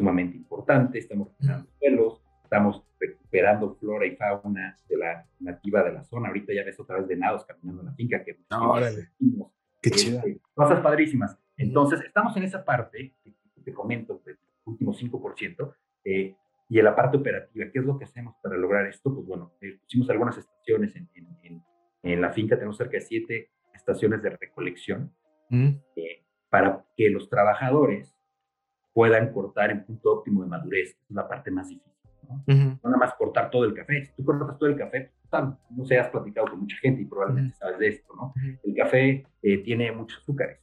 [0.01, 6.03] sumamente importante, estamos recuperando suelos, estamos recuperando flora y fauna de la nativa de la
[6.03, 6.29] zona.
[6.29, 9.51] Ahorita ya ves otra vez venados caminando en la finca que no.
[9.79, 10.21] Qué chido.
[10.55, 11.37] cosas padrísimas.
[11.55, 13.33] Entonces, estamos en esa parte que
[13.63, 16.35] te comento, del último 5%, eh,
[16.67, 19.13] y en la parte operativa, ¿qué es lo que hacemos para lograr esto?
[19.13, 21.63] Pues bueno, eh, pusimos algunas estaciones en, en,
[22.01, 25.13] en, la finca, tenemos cerca de siete estaciones de recolección
[25.49, 25.69] mm.
[25.95, 28.15] eh, para que los trabajadores
[28.93, 31.91] puedan cortar en punto óptimo de madurez, es la parte más difícil.
[32.27, 32.79] ¿no?
[32.83, 34.05] nada más cortar todo el café.
[34.05, 37.05] Si tú cortas todo el café, pues, no sé, has platicado con mucha gente y
[37.05, 38.33] probablemente sabes de esto, ¿no?
[38.63, 40.59] El café eh, tiene muchos azúcares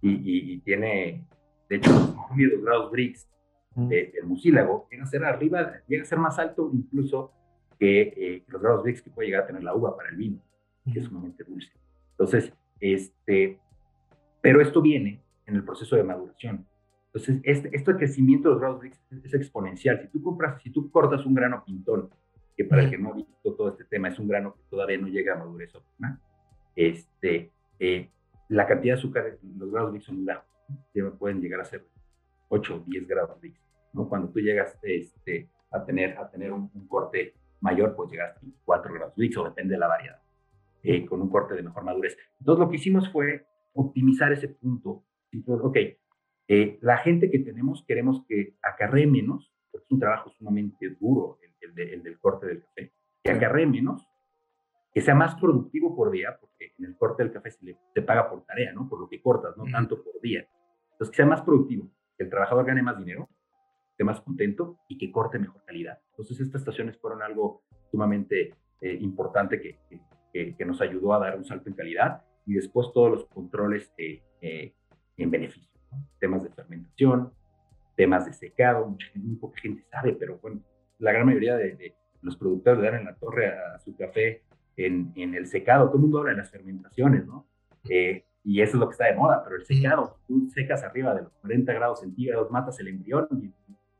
[0.00, 1.24] y, tiene,
[1.68, 1.90] de hecho,
[2.36, 3.28] los grados Brix
[3.74, 7.32] del mucílago llega a ser arriba, llega a ser más alto incluso
[7.78, 10.40] que eh, los grados Brix que puede llegar a tener la uva para el vino,
[10.92, 11.72] que es sumamente dulce.
[12.10, 13.60] Entonces, este,
[14.40, 16.66] Pero esto viene en el proceso de maduración.
[17.12, 20.00] Entonces, este, este crecimiento de los grados Brix es, exponencial.
[20.02, 22.10] Si tú compras, si tú cortas un grano pintón,
[22.56, 24.98] que para el que no ha visto todo este tema, es un grano que todavía
[24.98, 26.20] no llega a madurez óptima,
[26.76, 28.10] este, eh,
[28.48, 30.44] la cantidad de azúcar, los grados Brix son bajos.
[31.18, 31.86] Pueden llegar a ser
[32.48, 33.58] 8 o 10 grados Brix.
[33.92, 34.08] ¿no?
[34.08, 38.92] Cuando tú llegas este, a tener, a tener un, corte mayor, pues llegas a 4
[38.92, 40.20] grados Brix o depende de la variedad,
[40.82, 42.16] eh, con un corte de mejor madurez.
[42.38, 45.04] Entonces, lo que hicimos fue optimizar ese punto.
[45.30, 45.76] Entonces, ok,
[46.50, 51.38] eh, la gente que tenemos queremos que acarree menos, porque es un trabajo sumamente duro
[51.60, 54.08] el, del corte del café, que acarree menos,
[54.94, 58.30] que sea más productivo por día, porque en el corte del café se, le, paga
[58.30, 58.88] por tarea, ¿no?
[58.88, 60.48] Por lo que cortas, no tanto por día.
[60.92, 63.28] Entonces, que sea más productivo, que el trabajador gane más dinero,
[63.90, 65.98] esté más contento y que corte mejor calidad.
[66.12, 69.78] Entonces, estas estaciones fueron algo sumamente eh, importante que,
[70.32, 74.22] que, nos ayudó a dar un salto en calidad y después todos los controles eh,
[75.16, 75.77] en beneficio
[76.18, 77.32] temas de fermentación,
[77.96, 80.60] temas de secado, mucha gente, muy poca gente sabe, pero bueno,
[80.98, 84.42] la gran mayoría de, los productores le dan en la torre a, su café
[84.76, 85.86] en, en, el secado.
[85.86, 87.46] Todo el mundo habla de las fermentaciones, ¿no?
[87.88, 91.14] Eh, y eso es lo que está de moda, pero el secado, tú secas arriba
[91.14, 93.52] de los 40 grados centígrados, matas el embrión y,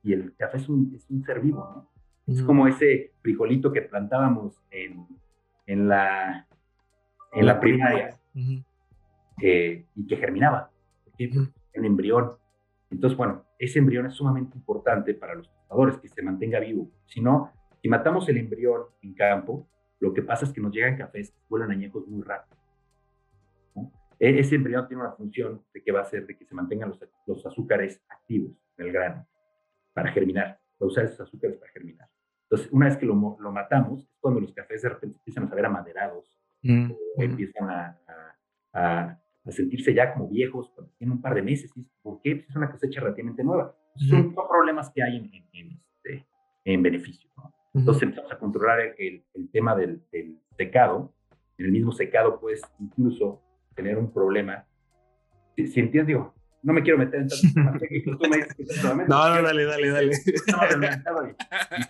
[0.02, 1.90] y el café es un, es un, ser vivo, ¿no?
[2.26, 5.06] Es como ese frijolito que plantábamos en,
[5.66, 6.46] en la,
[7.32, 8.18] en la primaria.
[9.40, 10.70] Eh, y que germinaba
[11.78, 12.32] en embrión.
[12.90, 16.90] Entonces, bueno, ese embrión es sumamente importante para los cazadores, que se mantenga vivo.
[17.06, 19.68] Si no, si matamos el embrión en campo,
[20.00, 22.56] lo que pasa es que nos llegan cafés que vuelan añejos muy rápido.
[24.18, 26.88] E, ese embrión tiene una función de que va a hacer de que se mantengan
[26.88, 29.26] los, los azúcares activos en el grano
[29.92, 32.08] para germinar, va a usar esos azúcares para germinar.
[32.44, 35.48] Entonces, una vez que lo, lo matamos, es cuando los cafés de repente empiezan a
[35.48, 38.28] saber amaderados, mm, o empiezan a, a
[38.72, 39.18] a
[39.52, 41.72] sentirse ya como viejos cuando tienen un par de meses.
[42.02, 42.36] ¿Por qué?
[42.36, 43.74] Pues es una cosecha relativamente nueva.
[43.96, 46.26] Son, problemas que hay en, en, este,
[46.64, 47.28] en beneficio.
[47.74, 51.14] Entonces empezamos a controlar el, el tema del, del, secado.
[51.56, 53.42] En el mismo secado puedes incluso
[53.74, 54.66] tener un problema.
[55.56, 57.28] Si, si entiendes, digo, no me quiero meter en
[58.18, 60.12] tú me dices que No, no, dale, dale, dale.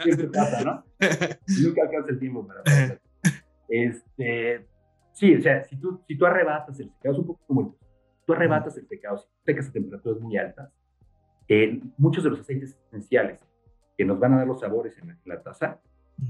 [0.04, 0.84] Y, siempre pasa, ¿no?
[1.62, 2.62] nunca alcanza el tiempo para...
[3.68, 4.66] Este,
[5.18, 7.66] Sí, o sea, si tú, si tú arrebatas el secado, es un poco como el,
[8.24, 10.72] tú arrebatas el secado, si secas a temperaturas muy altas,
[11.48, 13.44] eh, muchos de los aceites esenciales
[13.96, 15.80] que nos van a dar los sabores en la, taza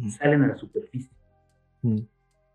[0.08, 1.12] salen a la superficie.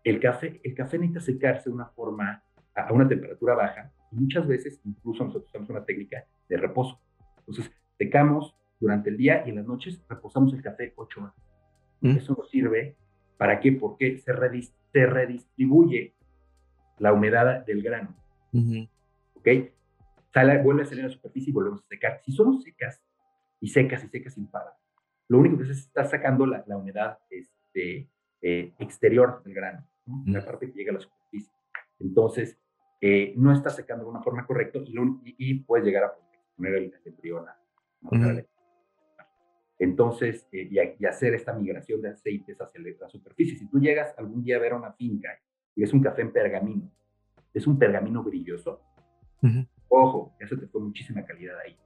[0.02, 2.42] el, café, el café necesita secarse de una forma,
[2.74, 6.98] a, una temperatura baja, y muchas veces incluso nosotros usamos una técnica de reposo.
[7.46, 11.34] Entonces, secamos durante el día y en las noches reposamos el café 8 horas.
[12.02, 12.96] Eso nos sirve,
[13.38, 13.70] ¿para qué?
[13.70, 14.32] Porque se,
[14.92, 16.12] se redistribuye
[16.98, 18.14] la humedad del grano.
[19.34, 19.48] ¿Ok?
[20.32, 22.20] Sale, vuelve a salir a la superficie y volvemos a secar.
[22.24, 23.02] Si somos secas
[23.60, 24.74] y secas y secas sin parar,
[25.28, 28.08] lo único que se está sacando la, la humedad este,
[28.42, 29.86] eh, exterior del grano,
[30.26, 31.52] la parte que llega a la superficie.
[31.98, 32.58] Entonces,
[33.00, 34.94] eh, no está secando de una forma correcta y,
[35.38, 36.14] y, puedes llegar a
[36.56, 37.56] poner el, embrión a,
[39.78, 43.56] Entonces, eh, y, hacer esta migración de aceites hacia la superficie.
[43.56, 45.38] Si tú llegas algún día a ver una finca
[45.74, 46.90] y es un café en pergamino,
[47.52, 48.80] es un pergamino brilloso,
[49.88, 51.76] ojo, ya se te fue muchísima calidad ahí.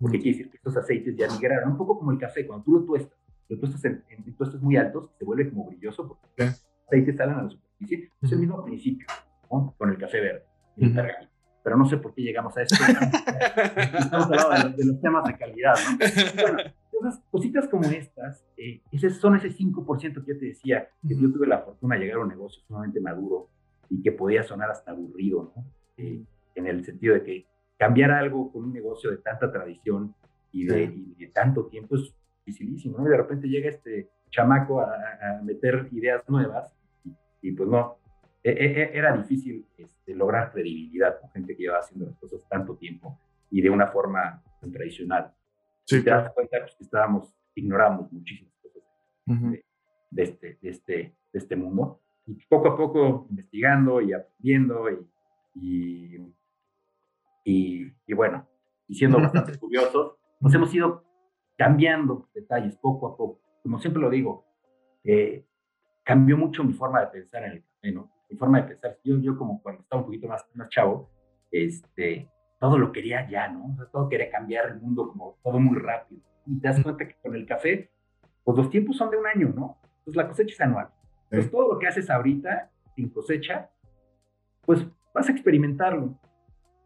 [0.00, 2.72] Porque quiere decir que estos aceites ya migraron, un poco como el café, cuando tú
[2.72, 6.64] lo tuestas, lo tuestas en, en tuestas muy altos, se vuelve como brilloso porque los
[6.86, 8.10] aceites salen a la superficie.
[8.22, 9.06] Es el mismo principio
[9.48, 10.44] con el café verde
[10.76, 11.30] y el pergamino.
[11.62, 12.74] Pero no sé por qué llegamos a esto.
[13.98, 16.42] Estamos hablando de los, temas de calidad, ¿no?
[16.42, 16.58] Bueno,
[17.00, 21.46] entonces, cositas como estas, eh, son ese 5% que yo te decía, que yo tuve
[21.46, 23.48] la fortuna de llegar a un negocio sumamente maduro
[23.88, 25.64] y que podía sonar hasta aburrido, ¿no?
[25.96, 26.22] Eh,
[26.54, 27.46] en el sentido de que
[27.78, 30.14] cambiar algo con un negocio de tanta tradición
[30.52, 33.06] y de, tanto tiempo es dificilísimo, ¿no?
[33.06, 36.76] Y de repente llega este chamaco a, meter ideas nuevas
[37.40, 37.96] y, pues no,
[38.42, 42.46] e, e, e, era difícil este, lograr credibilidad con gente que llevaba haciendo las cosas
[42.48, 43.18] tanto tiempo
[43.50, 45.32] y de una forma tradicional.
[45.90, 48.82] Sí, te das cuenta pues, que estábamos, ignoramos muchísimas cosas
[50.10, 50.94] de, este, de, este,
[51.32, 52.00] de este mundo.
[52.26, 54.84] Y poco a poco investigando y aprendiendo
[55.54, 56.32] y,
[57.44, 58.46] y, y, bueno,
[58.86, 61.04] y siendo bastante curiosos, nos hemos ido
[61.56, 63.40] cambiando detalles poco a poco.
[63.60, 64.46] Como siempre lo digo,
[65.02, 65.44] eh,
[66.04, 68.12] cambió mucho mi forma de pensar en el café, ¿no?
[68.30, 68.96] Mi forma de pensar.
[69.02, 71.10] Yo, yo como cuando estaba un poquito más, más chavo,
[71.50, 73.74] este, todo lo quería ya, ¿no?
[73.90, 76.20] todo quería cambiar el mundo como todo muy rápido.
[76.46, 77.90] Y te das cuenta que con el café,
[78.44, 79.78] pues los tiempos son de un año, ¿no?
[80.04, 80.90] Pues la cosecha es anual.
[81.30, 83.70] Pues todo lo que haces ahorita sin cosecha,
[84.66, 86.18] pues vas a experimentarlo.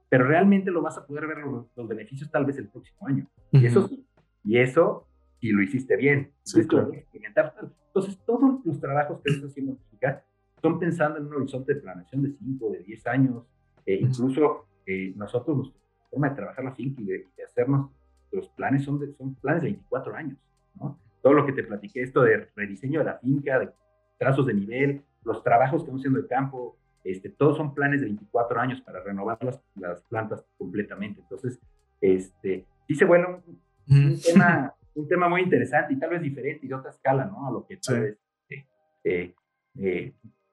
[0.08, 3.26] pero realmente lo vas a poder ver los, beneficios tal vez el próximo año.
[3.50, 4.06] Y eso sí,
[4.44, 5.08] y eso
[5.40, 6.32] si lo hiciste bien.
[6.44, 6.92] Sí, claro.
[7.12, 10.16] Entonces, todos los trabajos que estás haciendo en
[10.62, 13.44] son pensando en un horizonte de planeación de 5, de 10 años,
[13.84, 17.90] e incluso eh, nosotros, nuestra forma de trabajar la finca y de, hacernos
[18.30, 20.38] los planes son, de, son planes de 24 años,
[20.74, 20.98] ¿no?
[21.22, 23.70] Todo lo que te platiqué, esto de rediseño de la finca, de
[24.18, 28.06] trazos de nivel, los trabajos que estamos haciendo de campo, este, todos son planes de
[28.06, 31.20] 24 años para renovar las, las plantas completamente.
[31.20, 31.60] Entonces,
[32.00, 33.42] este, sí se vuelve
[33.88, 37.46] un, tema, un tema muy interesante y tal vez diferente y de otra escala, ¿no?
[37.46, 38.18] A lo que tal vez
[38.50, 38.64] eh,
[39.04, 39.34] eh,
[39.78, 40.12] eh,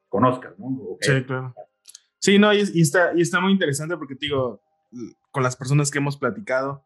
[0.09, 0.97] conozcas, ¿no?
[0.99, 1.53] Sí, claro.
[2.21, 4.61] Sí, no, y, está, y está muy interesante porque, digo,
[5.31, 6.85] con las personas que hemos platicado,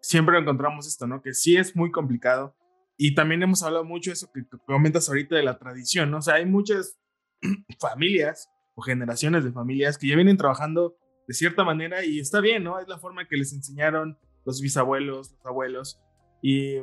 [0.00, 1.22] siempre encontramos esto, ¿no?
[1.22, 2.54] Que sí es muy complicado.
[2.98, 6.18] Y también hemos hablado mucho de eso que comentas ahorita de la tradición, ¿no?
[6.18, 6.98] O sea, hay muchas
[7.80, 12.62] familias o generaciones de familias que ya vienen trabajando de cierta manera y está bien,
[12.62, 12.78] ¿no?
[12.78, 15.98] Es la forma que les enseñaron los bisabuelos, los abuelos
[16.42, 16.76] y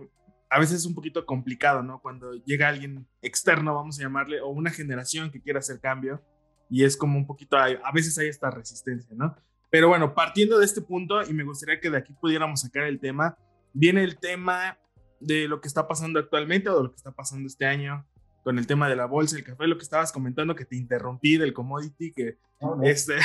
[0.50, 2.02] a veces es un poquito complicado, ¿no?
[2.02, 6.24] Cuando llega alguien externo, vamos a llamarle, o una generación que quiera hacer cambio
[6.70, 9.36] y es como un poquito, a veces hay esta resistencia, ¿no?
[9.70, 13.00] Pero bueno, partiendo de este punto y me gustaría que de aquí pudiéramos sacar el
[13.00, 13.38] tema,
[13.74, 14.78] viene el tema
[15.20, 18.06] de lo que está pasando actualmente o de lo que está pasando este año
[18.44, 21.38] con el tema de la bolsa, el café, lo que estabas comentando, que te interrumpí
[21.38, 22.38] del commodity, que,
[22.84, 23.16] este,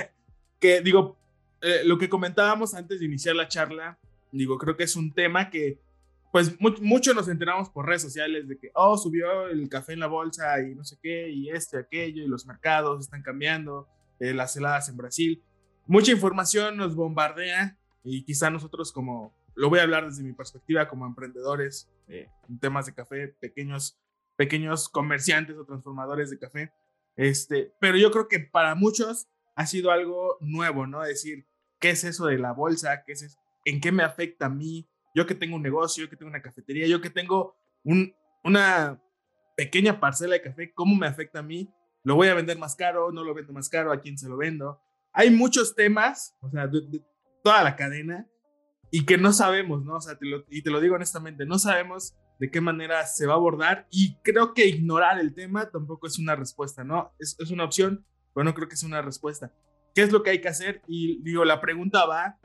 [0.60, 1.18] que digo,
[1.60, 3.98] eh, lo que comentábamos antes de iniciar la charla,
[4.32, 5.78] digo, creo que es un tema que,
[6.32, 10.06] pues, mucho nos enteramos por redes sociales de que, oh, subió el café en la
[10.06, 13.88] bolsa y no sé qué, y este, aquello, y los mercados están cambiando,
[14.18, 15.42] eh, las heladas en Brasil.
[15.86, 20.88] Mucha información nos bombardea y quizá nosotros como, lo voy a hablar desde mi perspectiva
[20.88, 23.98] como emprendedores eh, en temas de café, pequeños
[24.40, 26.72] pequeños comerciantes o transformadores de café.
[27.14, 31.02] Este, pero yo creo que para muchos ha sido algo nuevo, ¿no?
[31.02, 31.46] Decir,
[31.78, 33.02] ¿qué es eso de la bolsa?
[33.04, 34.88] ¿Qué es ¿En qué me afecta a mí?
[35.14, 39.00] Yo que tengo un negocio, yo que tengo una cafetería, yo que tengo un, una
[39.56, 41.68] pequeña parcela de café, ¿cómo me afecta a mí?
[42.02, 43.12] ¿Lo voy a vender más caro?
[43.12, 43.92] ¿No lo vendo más caro?
[43.92, 44.80] ¿A quién se lo vendo?
[45.12, 47.02] Hay muchos temas, o sea, de,
[47.42, 48.26] toda la cadena,
[48.90, 49.96] y que no sabemos, ¿no?
[49.96, 50.18] O sea,
[50.48, 54.16] y te lo digo honestamente, no sabemos de qué manera se va a abordar y
[54.22, 57.12] creo que ignorar el tema tampoco es una respuesta, ¿no?
[57.18, 59.52] Es, es una opción, pero no creo que sea una respuesta.
[59.94, 60.82] ¿Qué es lo que hay que hacer?
[60.86, 62.38] Y digo, la pregunta va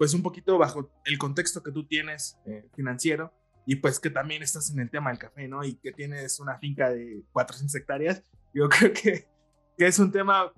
[0.00, 3.34] pues un poquito bajo el contexto que tú tienes eh, financiero
[3.66, 5.62] y pues que también estás en el tema del café, ¿no?
[5.62, 8.24] Y que tienes una finca de 400 hectáreas.
[8.54, 9.28] Yo creo que,
[9.76, 10.54] que es un tema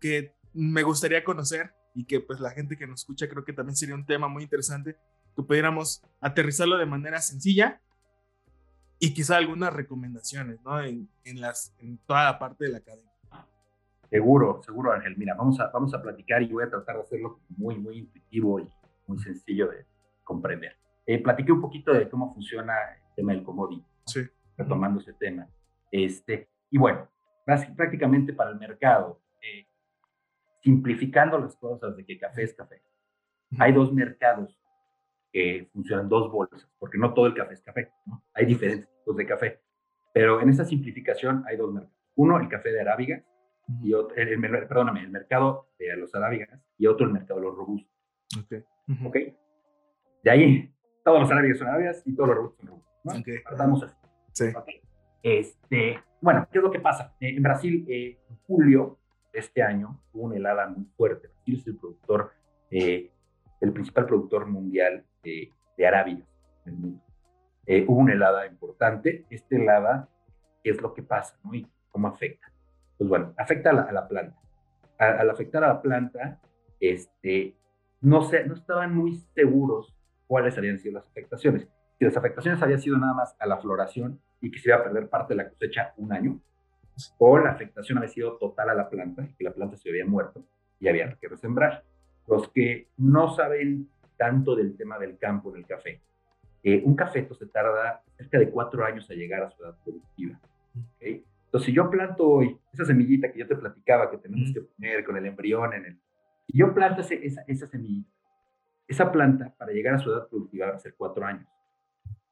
[0.00, 3.76] que me gustaría conocer y que pues la gente que nos escucha creo que también
[3.76, 4.96] sería un tema muy interesante
[5.36, 7.80] que pudiéramos aterrizarlo de manera sencilla
[8.98, 10.80] y quizá algunas recomendaciones, ¿no?
[10.82, 13.08] En, en, las, en toda la parte de la cadena.
[14.10, 15.16] Seguro, seguro, Ángel.
[15.16, 18.58] Mira, vamos a, vamos a platicar y voy a tratar de hacerlo muy, muy intuitivo
[18.58, 18.68] y
[19.10, 19.84] muy sencillo de
[20.24, 20.76] comprender.
[21.06, 24.20] Eh, platiqué un poquito de cómo funciona el tema del commodity, sí.
[24.56, 25.48] retomando ese tema.
[25.90, 27.08] Este, y bueno,
[27.76, 29.66] prácticamente para el mercado, eh,
[30.62, 32.80] simplificando las cosas de que café es café,
[33.58, 34.56] hay dos mercados
[35.32, 38.22] que funcionan dos bolsas, porque no todo el café es café, ¿no?
[38.32, 39.60] hay diferentes tipos de café.
[40.12, 41.96] Pero en esa simplificación hay dos mercados.
[42.16, 43.24] Uno, el café de arábiga,
[43.82, 47.56] y otro, el, perdóname, el mercado de los arábigas, y otro, el mercado de los
[47.56, 47.90] robustos.
[48.44, 48.64] Okay.
[49.04, 49.16] ¿Ok?
[50.22, 50.74] De ahí,
[51.04, 52.94] todos los arábigas son arábigas y todos los robustos son robustos.
[53.04, 53.20] ¿no?
[53.20, 53.38] Okay.
[53.42, 53.96] Partamos así.
[54.32, 54.44] Sí.
[54.54, 54.80] Okay.
[55.22, 57.14] Este, bueno, ¿qué es lo que pasa?
[57.20, 58.98] Eh, en Brasil, eh, en julio
[59.32, 61.28] de este año, hubo una helada muy fuerte.
[61.28, 62.32] Brasil es el productor,
[62.70, 63.10] eh,
[63.60, 66.28] el principal productor mundial de, de arábigas
[66.64, 67.04] en el mundo.
[67.66, 69.24] Eh, hubo una helada importante.
[69.30, 70.08] Esta helada,
[70.62, 71.38] ¿qué es lo que pasa?
[71.44, 71.54] ¿no?
[71.54, 72.52] ¿Y cómo afecta?
[72.98, 74.36] Pues bueno, afecta a la, a la planta.
[74.98, 76.40] al afectar a la planta,
[76.80, 77.54] este,
[78.00, 79.94] no, sé, no estaban muy seguros
[80.26, 81.68] cuáles habían sido las afectaciones.
[81.98, 84.84] Si las afectaciones habían sido nada más a la floración y que se iba a
[84.84, 86.40] perder parte de la cosecha un año,
[87.18, 90.04] o la afectación había sido total a la planta y que la planta se había
[90.04, 90.44] muerto
[90.78, 91.84] y había que resembrar.
[92.26, 96.00] Los que no saben tanto del tema del campo en el café.
[96.62, 100.38] Eh, un cafeto se tarda cerca de cuatro años a llegar a su edad productiva.
[101.00, 105.04] Entonces, si yo planto hoy esa semillita que yo te platicaba que tenemos que poner
[105.04, 105.98] con el embrión en el...
[106.50, 108.10] Si yo planto esa, esa semillita,
[108.88, 111.46] esa planta para llegar a su edad productiva va a ser cuatro años.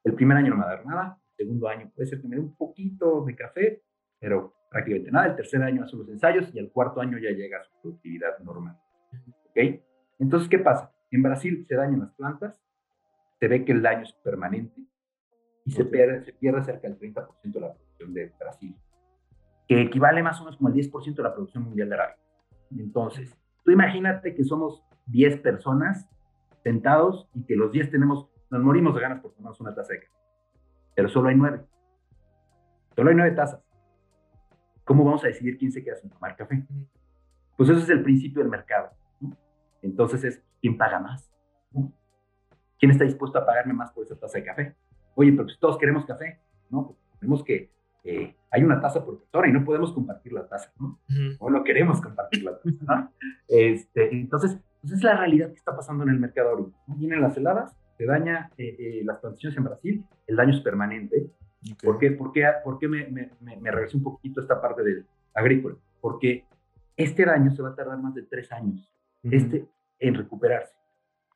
[0.02, 2.26] El primer año no me va a dar nada, el segundo año puede ser que
[2.26, 3.82] me dé un poquito de café,
[4.18, 5.26] pero prácticamente nada.
[5.26, 8.40] El tercer año hace los ensayos y el cuarto año ya llega a su productividad
[8.40, 8.76] normal.
[9.50, 9.80] ¿Ok?
[10.18, 10.92] Entonces, ¿qué pasa?
[11.12, 12.60] En Brasil se dañan las plantas,
[13.38, 14.82] se ve que el daño es permanente
[15.64, 18.74] y se, pierde, se pierde cerca del 30% de la producción de Brasil,
[19.68, 22.16] que equivale más o menos como el 10% de la producción mundial de Arabia.
[22.76, 26.08] Entonces, Tú imagínate que somos 10 personas
[26.62, 30.00] sentados y que los 10 tenemos, nos morimos de ganas por tomarnos una taza de
[30.00, 30.16] café,
[30.96, 31.66] pero solo hay 9.
[32.96, 33.62] Solo hay 9 tazas.
[34.84, 36.66] ¿Cómo vamos a decidir quién se queda sin tomar café?
[37.58, 38.88] Pues eso es el principio del mercado.
[39.82, 41.30] Entonces es, ¿quién paga más?
[42.78, 44.76] ¿Quién está dispuesto a pagarme más por esa taza de café?
[45.14, 46.86] Oye, pero si todos queremos café, ¿no?
[46.86, 47.70] Pues tenemos que,
[48.04, 50.98] eh, hay una taza por persona y no podemos compartir la taza, ¿no?
[51.38, 53.12] O no queremos compartir la taza, ¿no?
[53.48, 56.76] Este, entonces, pues es la realidad que está pasando en el mercado ahorita.
[56.86, 61.30] Vienen las heladas, se daña eh, eh, las plantaciones en Brasil, el daño es permanente.
[61.82, 64.82] ¿Por qué, por qué, por qué me, me, me, regresé un poquito a esta parte
[64.82, 65.74] del agrícola?
[66.00, 66.44] Porque
[66.96, 68.88] este daño se va a tardar más de tres años
[69.24, 69.66] este,
[69.98, 70.74] en recuperarse.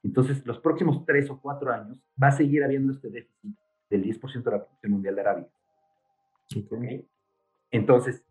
[0.04, 3.56] Entonces, los próximos tres o cuatro años va a seguir habiendo este déficit
[3.90, 5.48] del 10% de la producción mundial de Arabia.
[7.70, 8.24] Entonces,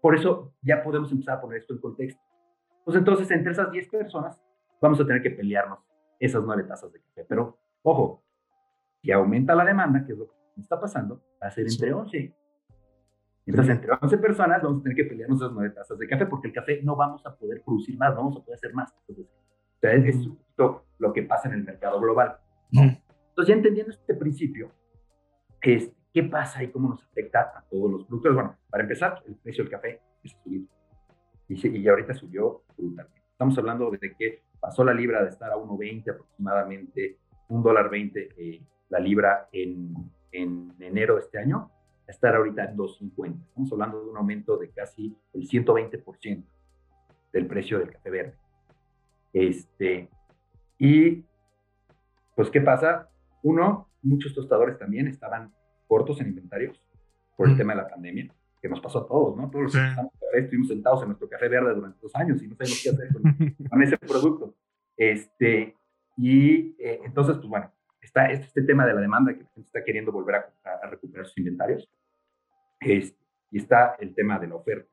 [0.00, 2.22] por eso ya podemos empezar a poner esto en contexto.
[2.84, 4.40] Pues entonces, entre esas 10 personas,
[4.80, 5.80] vamos a tener que pelearnos
[6.20, 7.24] esas nueve tazas de café.
[7.28, 8.22] Pero, ojo,
[9.02, 12.34] si aumenta la demanda, que es lo que está pasando, va a ser entre 11.
[13.46, 16.48] Entonces, entre 11 personas vamos a tener que pelearnos esas nueve tazas de café porque
[16.48, 18.94] el café no vamos a poder producir más, no vamos a poder hacer más.
[19.08, 22.38] Entonces, es un poquito lo que pasa en el mercado global.
[22.72, 24.72] Entonces, ya entendiendo este principio,
[25.62, 28.34] es, ¿qué pasa y cómo nos afecta a todos los productos?
[28.34, 30.64] Bueno, para empezar, el precio del café es subido.
[31.46, 33.20] Y, y ahorita subió brutalmente.
[33.32, 38.30] Estamos hablando de que pasó la libra de estar a 1.20 aproximadamente, un dólar 20
[38.34, 39.92] eh, la libra en,
[40.32, 41.70] en enero de este año,
[42.08, 43.48] a estar ahorita en 2.50.
[43.48, 46.44] Estamos hablando de un aumento de casi el 120%
[47.30, 48.38] del precio del café verde.
[49.34, 50.08] Este,
[50.78, 51.26] y
[52.34, 53.10] pues, ¿qué pasa?
[53.42, 55.52] Uno, muchos tostadores también estaban
[55.86, 56.80] cortos en inventarios
[57.36, 59.50] por el tema de la pandemia, que nos pasó a todos, ¿no?
[59.50, 62.80] Todos los que estuvimos sentados en nuestro café verde durante dos años y no sabemos
[62.82, 63.08] qué hacer
[63.70, 64.54] con, ese producto.
[64.96, 65.76] Este,
[66.16, 67.70] y eh, entonces, pues bueno,
[68.00, 71.38] está este, tema de la demanda que la gente está queriendo volver a, recuperar sus
[71.38, 71.88] inventarios.
[72.80, 73.18] Este,
[73.50, 74.88] y está el tema de la oferta.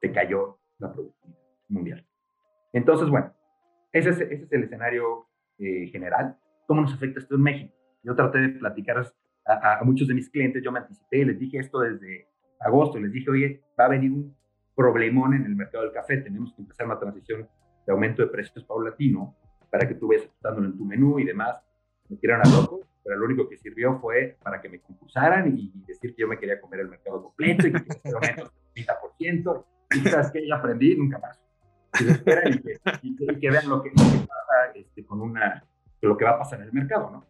[0.00, 1.34] Se cayó la producción
[1.68, 2.06] mundial.
[2.72, 3.34] Entonces, bueno,
[3.92, 5.26] ese es, ese es el escenario
[5.58, 6.38] eh, general.
[6.66, 7.74] ¿Cómo nos afecta esto en México?
[8.02, 8.98] Yo traté de platicar
[9.48, 12.28] a, a, muchos de mis clientes, yo me anticipé, les dije esto desde
[12.60, 14.36] agosto, les dije, oye, va a venir un
[14.74, 17.48] problemón en el mercado del café, tenemos que empezar una transición
[17.86, 19.34] de aumento de precios paulatino
[19.70, 21.56] para que tú vayas ajustándolo en tu menú y demás.
[22.08, 25.72] Me tiraron a loco, pero lo único que sirvió fue para que me concursaran y,
[25.86, 28.84] decir que yo me quería comer el mercado completo y que quería hacer un
[29.18, 29.64] 30%.
[29.90, 31.40] Y sabes que ya aprendí, nunca más
[33.02, 35.64] y que, vean lo que, pasa este, con una,
[36.00, 37.24] lo que va a pasar en el mercado, ¿no?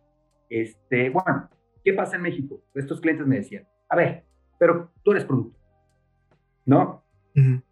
[0.48, 1.48] Este, bueno,
[1.88, 2.62] ¿qué pasa en México?
[2.74, 4.26] Estos clientes me decían, a ver,
[4.58, 5.58] pero tú eres producto,
[6.66, 7.02] ¿no?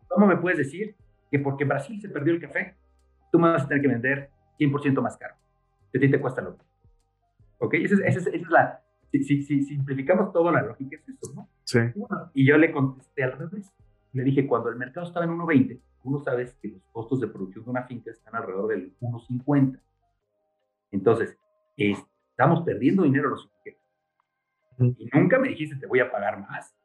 [0.09, 0.97] ¿Cómo me puedes decir
[1.31, 2.77] que porque en Brasil se perdió el café,
[3.31, 5.35] tú me vas a tener que vender 100% más caro?
[5.35, 6.67] a ti te cuesta lo mismo.
[7.59, 7.75] ¿Ok?
[7.75, 8.83] Esa es, esa es, la...
[9.13, 11.49] Si, si, si, simplificamos todo, la lógica es eso, ¿no?
[11.65, 11.79] Sí.
[12.33, 13.71] y yo le contesté al revés.
[14.13, 17.65] Le dije, cuando el mercado estaba en 1.20, uno sabe que los costos de producción
[17.65, 19.79] de una finca están alrededor del 1.50.
[20.93, 21.39] Entonces,
[21.77, 23.86] estamos perdiendo dinero los finqueros.
[24.79, 26.77] Y nunca me dijiste, te voy a pagar más,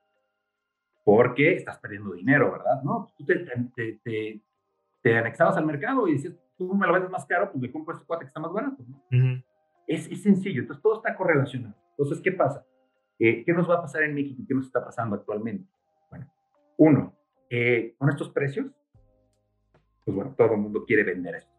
[1.04, 2.82] porque estás perdiendo dinero, ¿verdad?
[2.84, 4.42] No, pues tú te, te,
[5.02, 7.94] te, anexabas al mercado y decías, tú me lo vendes más caro, pues le compro
[7.94, 9.04] este cuate que está más barato, ¿no?
[9.88, 11.76] es, es, sencillo, entonces todo está correlacionado.
[11.92, 12.66] Entonces, ¿qué pasa?
[13.20, 14.44] Eh, ¿Qué nos va a pasar en México?
[14.48, 15.70] ¿Qué nos está pasando actualmente?
[16.10, 16.32] Bueno,
[16.78, 17.16] uno,
[17.50, 18.68] eh, con estos precios,
[20.06, 21.54] pues bueno, todo el mundo quiere vender esto,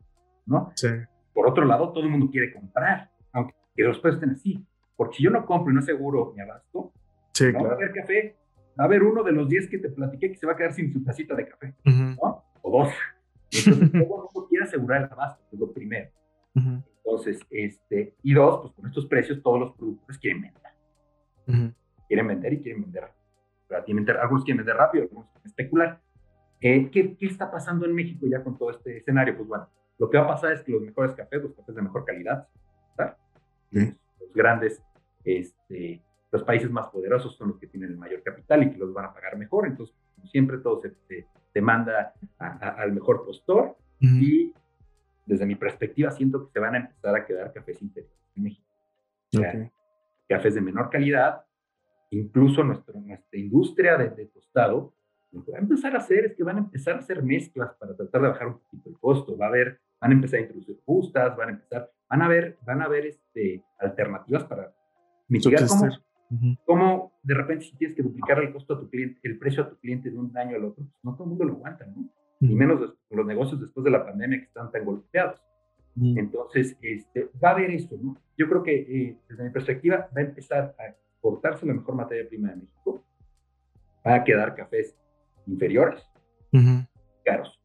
[0.47, 0.73] ¿no?
[0.75, 0.88] Sí.
[1.33, 4.66] Por otro lado, todo el mundo quiere comprar, aunque los precios estén así.
[5.03, 6.93] Porque si yo no compro y no aseguro mi abasto,
[7.33, 8.37] sí, no va a haber café.
[8.79, 10.73] Va a haber uno de los 10 que te platiqué que se va a quedar
[10.73, 12.45] sin su tacita de café, ¿no?
[12.62, 12.95] O dos.
[13.51, 16.09] Entonces, todo mundo quiere asegurar el abasto, es lo primero.
[16.55, 21.75] Entonces, este, y dos, pues con estos precios todos los productores quieren vender.
[22.07, 23.11] Quieren vender y quieren vender
[23.69, 26.00] relativamente, algunos quieren vender rápido, algunos quieren especular.
[26.61, 29.37] Eh, ¿qué, ¿qué, está pasando en México ya con todo este escenario?
[29.37, 31.83] Pues bueno, lo que va a pasar es que los mejores cafés, los cafés de
[31.83, 32.46] mejor calidad,
[33.73, 34.83] los grandes,
[35.25, 38.92] este, los países más poderosos son los que tienen el mayor capital y que los
[38.92, 39.66] van a pagar mejor.
[39.66, 44.52] Entonces, como siempre, todo se, se, manda al mejor postor y
[45.27, 48.66] desde mi perspectiva siento que se van a empezar a quedar cafés interiores en México.
[50.29, 51.44] cafés de menor calidad,
[52.10, 54.94] incluso nuestro, nuestra industria de, de tostado
[55.33, 57.75] lo que va a empezar a hacer es que van a empezar a hacer mezclas
[57.77, 59.37] para tratar de bajar un poquito el costo.
[59.37, 62.58] Va a haber, van a empezar a introducir justas, van a empezar, van a ver,
[62.66, 64.75] van a ver este, alternativas para
[65.33, 69.38] mitigar cómo, cómo, de repente si tienes que duplicar el costo a tu cliente, el
[69.38, 71.52] precio a tu cliente de un año al otro, pues no todo el mundo lo
[71.54, 72.08] aguanta, ¿no?
[72.42, 72.80] y menos
[73.10, 75.40] los negocios después de la pandemia que están tan golpeados.
[75.94, 78.16] Entonces, este, va a haber esto, ¿no?
[78.37, 82.26] Yo creo que eh, desde mi perspectiva va a empezar a exportarse la mejor materia
[82.28, 83.04] prima de México,
[84.04, 84.96] va a quedar cafés
[85.46, 86.02] inferiores,
[87.24, 87.60] caros.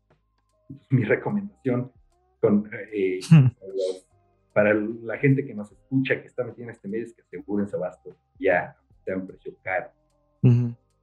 [0.90, 1.92] mi recomendación
[2.40, 3.20] con, eh,
[4.58, 7.68] para, la gente que nos escucha, que está metida en este medio, es que aseguren
[7.68, 9.92] su abasto ya sea un precio caro.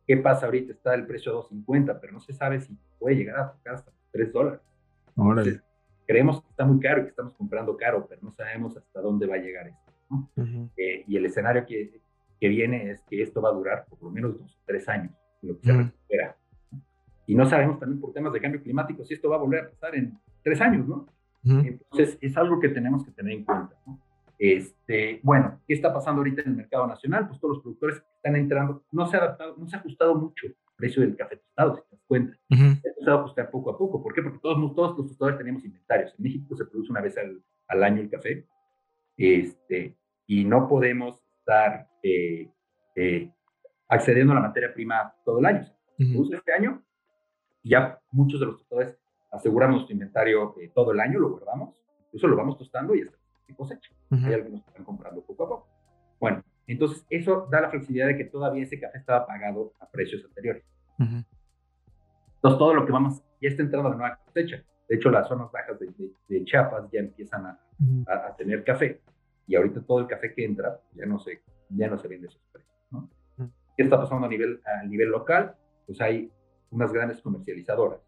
[0.04, 0.72] ¿Qué pasa ahorita?
[0.72, 3.92] Está el precio a 2.50, pero no se sabe si puede llegar a tocar hasta
[4.10, 4.60] 3 dólares.
[6.04, 9.28] creemos que está muy caro y que estamos comprando caro, pero no sabemos hasta dónde
[9.28, 9.92] va a llegar esto.
[10.76, 12.00] Eh, y el escenario que,
[12.40, 15.12] que, viene es que esto va a durar por lo menos dos o tres años,
[15.42, 16.36] lo que se recupera.
[17.28, 19.70] Y no sabemos también por temas de cambio climático si esto va a volver a
[19.70, 21.06] pasar en tres años, ¿no?
[21.44, 24.00] Entonces, es algo que tenemos que tener en cuenta, ¿no?
[24.38, 27.28] Este, bueno, ¿qué está pasando ahorita en el mercado nacional?
[27.28, 30.46] Pues todos los productores están entrando, no se ha adaptado, no se ha ajustado mucho
[30.46, 32.38] el precio del café tostado, si te das cuenta.
[32.50, 34.02] Se ha ajustado poco a poco.
[34.02, 34.22] ¿Por qué?
[34.22, 36.14] Porque todos, todos los tostadores tenemos inventarios.
[36.18, 38.46] En México se produce una vez al, al año el café.
[39.16, 42.50] Este, y no podemos estar eh,
[42.96, 43.30] eh,
[43.88, 45.64] accediendo a la materia prima todo el año.
[45.96, 46.82] Se produce este año
[47.62, 48.98] y ya muchos de los tostadores
[49.34, 51.74] aseguramos nuestro inventario eh, todo el año, lo guardamos,
[52.06, 53.16] incluso lo vamos tostando y hasta
[53.46, 53.90] que cosecha.
[54.10, 55.68] Hay algunos que están comprando poco a poco.
[56.20, 60.24] Bueno, entonces eso da la flexibilidad de que todavía ese café estaba pagado a precios
[60.24, 60.64] anteriores.
[60.98, 64.62] Entonces todo lo que vamos, ya está entrando la nueva cosecha.
[64.88, 65.90] De hecho, las zonas bajas de,
[66.28, 67.58] de, Chiapas ya empiezan a,
[68.06, 69.00] a, tener café
[69.46, 72.42] y ahorita todo el café que entra ya no se, ya no se vende esos
[72.52, 72.74] precios.
[72.90, 73.10] ¿no?
[73.76, 75.54] ¿Qué está pasando a nivel, a nivel local?
[75.86, 76.30] Pues hay
[76.70, 78.00] unas grandes comercializadoras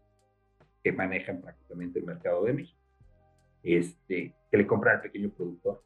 [0.87, 2.79] que manejan prácticamente el mercado de México,
[3.61, 5.83] este, que le compran al pequeño productor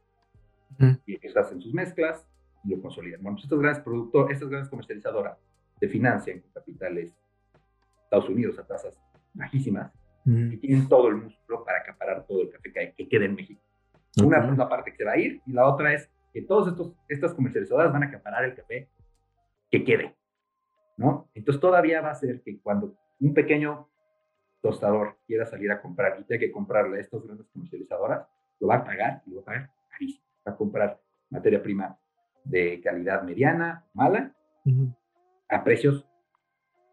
[1.08, 2.24] y que hacen sus mezclas
[2.64, 3.24] y lo consolidan.
[3.24, 5.40] Bueno, pues estos grandes productores, estas grandes comercializadoras
[5.80, 7.16] se financian con capitales
[8.04, 8.96] Estados Unidos a tasas
[9.34, 9.92] bajísimas
[10.24, 13.60] y tienen todo el músculo para acaparar todo el café que, que quede en México.
[14.24, 16.76] Una es la parte que se va a ir y la otra es que todas
[17.10, 18.88] estas comercializadoras van a acaparar el café
[19.72, 20.16] que quede.
[20.96, 21.28] ¿no?
[21.34, 23.88] Entonces todavía va a ser que cuando un pequeño
[24.62, 28.28] tostador quiera salir a comprar y tenga que comprarle a estas grandes comercializadoras,
[28.60, 30.26] lo va a pagar y lo va a pagar carísimo.
[30.48, 31.00] Va a comprar
[31.30, 31.98] materia prima
[32.44, 34.34] de calidad mediana, mala,
[35.50, 36.08] a precios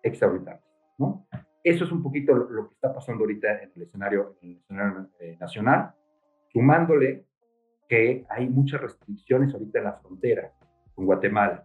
[0.02, 0.64] exorbitantes,
[0.98, 1.26] ¿no?
[1.62, 5.10] Eso es un poquito lo, que está pasando ahorita en el escenario, en el escenario
[5.20, 5.92] eh, nacional,
[6.52, 7.26] sumándole
[7.88, 10.52] que hay muchas restricciones ahorita en la frontera
[10.94, 11.64] con Guatemala.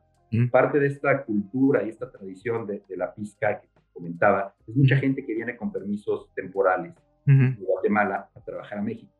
[0.52, 5.26] Parte de esta cultura y esta tradición de, la pizca que comentaba, es mucha gente
[5.26, 6.94] que viene con permisos temporales
[7.26, 9.14] de Guatemala a trabajar a México.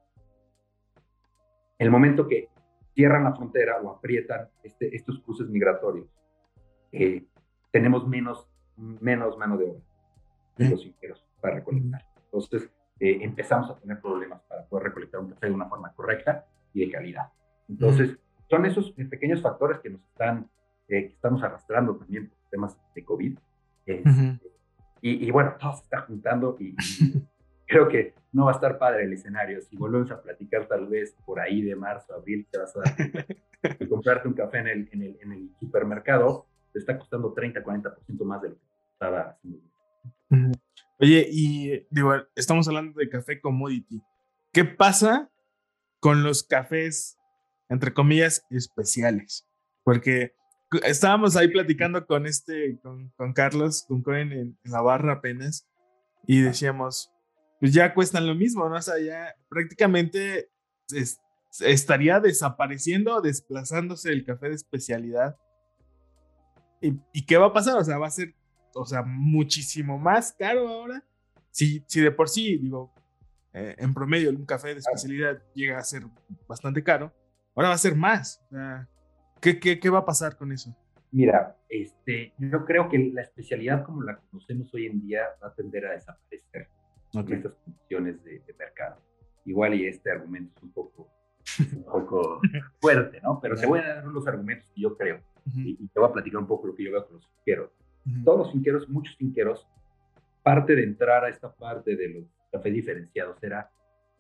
[1.78, 2.50] El momento que
[2.94, 6.08] cierran la frontera o aprietan este, estos cruces migratorios,
[6.92, 7.26] eh,
[7.72, 8.48] tenemos menos,
[8.78, 9.82] menos mano de obra
[10.58, 12.06] de los ingenieros para recolectar.
[12.26, 12.70] Entonces,
[13.00, 16.86] eh, empezamos a tener problemas para poder recolectar un café de una forma correcta y
[16.86, 17.32] de calidad.
[17.68, 18.18] Entonces,
[18.50, 20.50] son esos pequeños factores que nos están
[20.88, 23.38] que estamos arrastrando también por temas de COVID.
[23.86, 24.40] Este,
[25.06, 26.76] y, bueno, todo se está juntando y,
[27.68, 29.62] creo que no va a estar padre el escenario.
[29.62, 33.26] Si volvemos a platicar tal vez por ahí de marzo, abril, te vas a dar
[33.80, 37.64] y comprarte un café en el, en el, en el supermercado te está costando 30,
[37.64, 38.62] 40% más de lo que
[38.94, 39.62] estaba haciendo.
[41.00, 44.02] Oye, y digo, estamos hablando de café commodity.
[44.52, 45.30] ¿Qué pasa
[46.00, 47.18] con los cafés,
[47.70, 49.48] entre comillas, especiales?
[49.84, 50.34] Porque
[50.84, 55.68] estábamos ahí platicando con este, con, con Carlos, con Cohen en, la barra apenas,
[56.26, 57.12] y decíamos,
[57.60, 58.76] pues ya cuestan lo mismo, ¿no?
[58.76, 60.50] O sea, ya prácticamente
[61.60, 65.38] estaría desapareciendo, desplazándose el café de especialidad.
[66.82, 67.78] ¿Y, ¿Y, qué va a pasar?
[67.78, 68.34] O sea, va a ser,
[68.74, 71.04] o sea, muchísimo más caro ahora.
[71.52, 72.94] Si, si de por sí, digo,
[73.54, 76.04] eh, en promedio un café de especialidad llega a ser
[76.48, 77.14] bastante caro,
[77.56, 78.42] ahora va a ser más.
[78.48, 78.90] O sea,
[79.44, 80.74] ¿Qué, qué, qué va a pasar con eso?
[81.12, 85.54] Mira, este, yo creo que la especialidad como la conocemos hoy en día va a
[85.54, 86.70] tender a desaparecer
[87.14, 89.02] en estas condiciones de, mercado.
[89.44, 91.10] Igual y este argumento es un poco,
[91.76, 92.40] un poco
[92.80, 93.42] fuerte, ¿no?
[93.42, 95.20] Pero te voy a dar unos argumentos que yo creo
[95.54, 97.70] y, te voy a platicar un poco lo que yo veo con los finqueros.
[98.24, 99.68] Todos los finqueros, muchos finqueros,
[100.42, 103.70] parte de entrar a esta parte de los cafés diferenciados era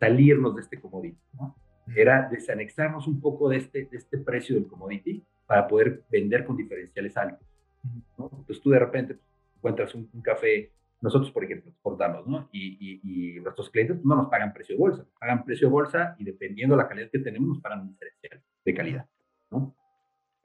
[0.01, 1.55] salirnos de este commodity, ¿no?
[1.95, 6.55] Era desanexarnos un poco de este, de este precio del commodity para poder vender con
[6.55, 7.47] diferenciales altos.
[8.17, 8.29] ¿no?
[8.31, 9.17] Entonces tú de repente
[9.57, 10.71] encuentras un, café,
[11.01, 12.49] nosotros por ejemplo exportamos, ¿no?
[12.51, 16.23] Y, y, nuestros clientes no nos pagan precio de bolsa, pagan precio de bolsa y
[16.23, 19.05] dependiendo de la calidad que tenemos nos pagan un diferencial de calidad,
[19.51, 19.75] ¿no?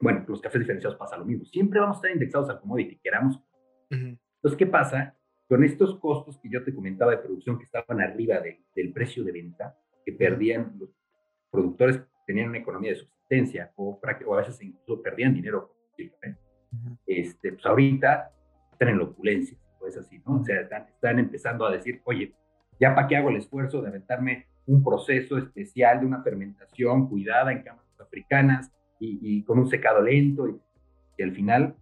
[0.01, 3.41] Bueno, los cafés diferenciados pasa lo mismo, siempre vamos a estar indexados al commodity, queramos.
[3.89, 5.15] Entonces, ¿qué pasa?
[5.49, 8.39] con estos costos que yo te comentaba de producción que estaban arriba
[8.75, 9.75] del precio de venta,
[10.05, 10.91] que perdían los
[11.51, 15.75] productores, tenían una economía de subsistencia o, o a veces incluso perdían dinero
[17.05, 18.31] este, pues ahorita
[18.71, 20.39] están en la opulencia, pues así, ¿no?
[20.39, 22.33] O sea, están, están empezando a decir, oye,
[22.79, 27.51] ya para qué hago el esfuerzo de aventarme un proceso especial de una fermentación cuidada
[27.51, 30.59] en cámaras africanas y, con un secado lento y,
[31.17, 31.75] y al final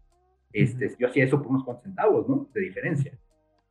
[0.54, 2.50] este, yo hacía eso por unos cuantos centavos, ¿no?
[2.54, 3.18] De diferencia.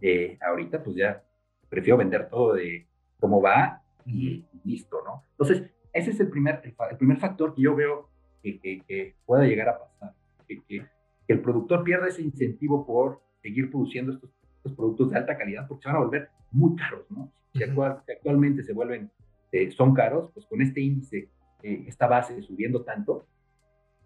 [0.00, 1.22] Eh, ahorita pues ya
[1.68, 2.86] prefiero vender todo de
[3.18, 5.24] cómo va y, listo, ¿no?
[5.32, 8.08] Entonces, ese es el primer, el, primer factor que yo veo
[8.42, 10.14] que, que, pueda llegar a pasar,
[10.46, 10.86] que, que,
[11.26, 15.82] el productor pierda ese incentivo por seguir produciendo estos, estos, productos de alta calidad porque
[15.82, 17.32] se van a volver muy caros, ¿no?
[17.52, 19.10] Si, actualmente se vuelven,
[19.50, 21.30] eh, son caros, pues con este índice,
[21.62, 23.26] eh, esta base subiendo tanto,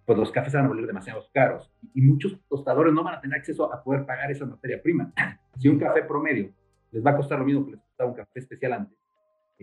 [0.07, 3.39] pues los cafés van a volver demasiado caros y, muchos tostadores no van a tener
[3.39, 5.13] acceso a poder pagar esa materia prima.
[5.59, 6.51] Si un café promedio
[6.93, 9.00] les va a costar lo mismo que les costaba un café especial antes,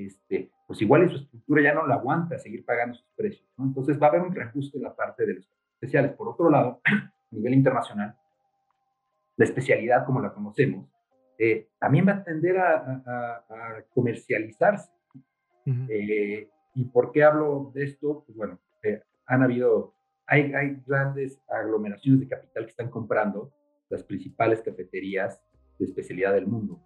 [0.05, 3.47] este, pues igual en su estructura ya no la aguanta seguir pagando sus precios.
[3.57, 3.65] ¿no?
[3.65, 6.11] Entonces va a haber un reajuste en la parte de los especiales.
[6.13, 8.15] Por otro lado, a nivel internacional,
[9.35, 10.87] la especialidad como la conocemos,
[11.39, 14.91] eh, también va a tender a, comercializarse.
[15.89, 18.23] Eh, ¿Y por qué hablo de esto?
[18.25, 23.51] Pues bueno, eh, han habido hay, grandes aglomeraciones de capital que están comprando
[23.89, 25.41] las principales cafeterías
[25.79, 26.81] de especialidad del mundo,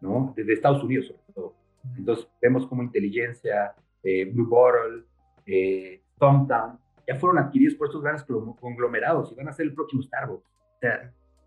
[0.00, 0.32] ¿no?
[0.36, 1.56] Desde Estados Unidos, sobre todo.
[1.96, 5.04] Entonces, vemos como Inteligencia, eh, Blue Bottle,
[5.46, 6.02] eh,
[7.06, 10.50] ya fueron adquiridos por estos grandes conglomerados y van a ser el próximo Starbucks.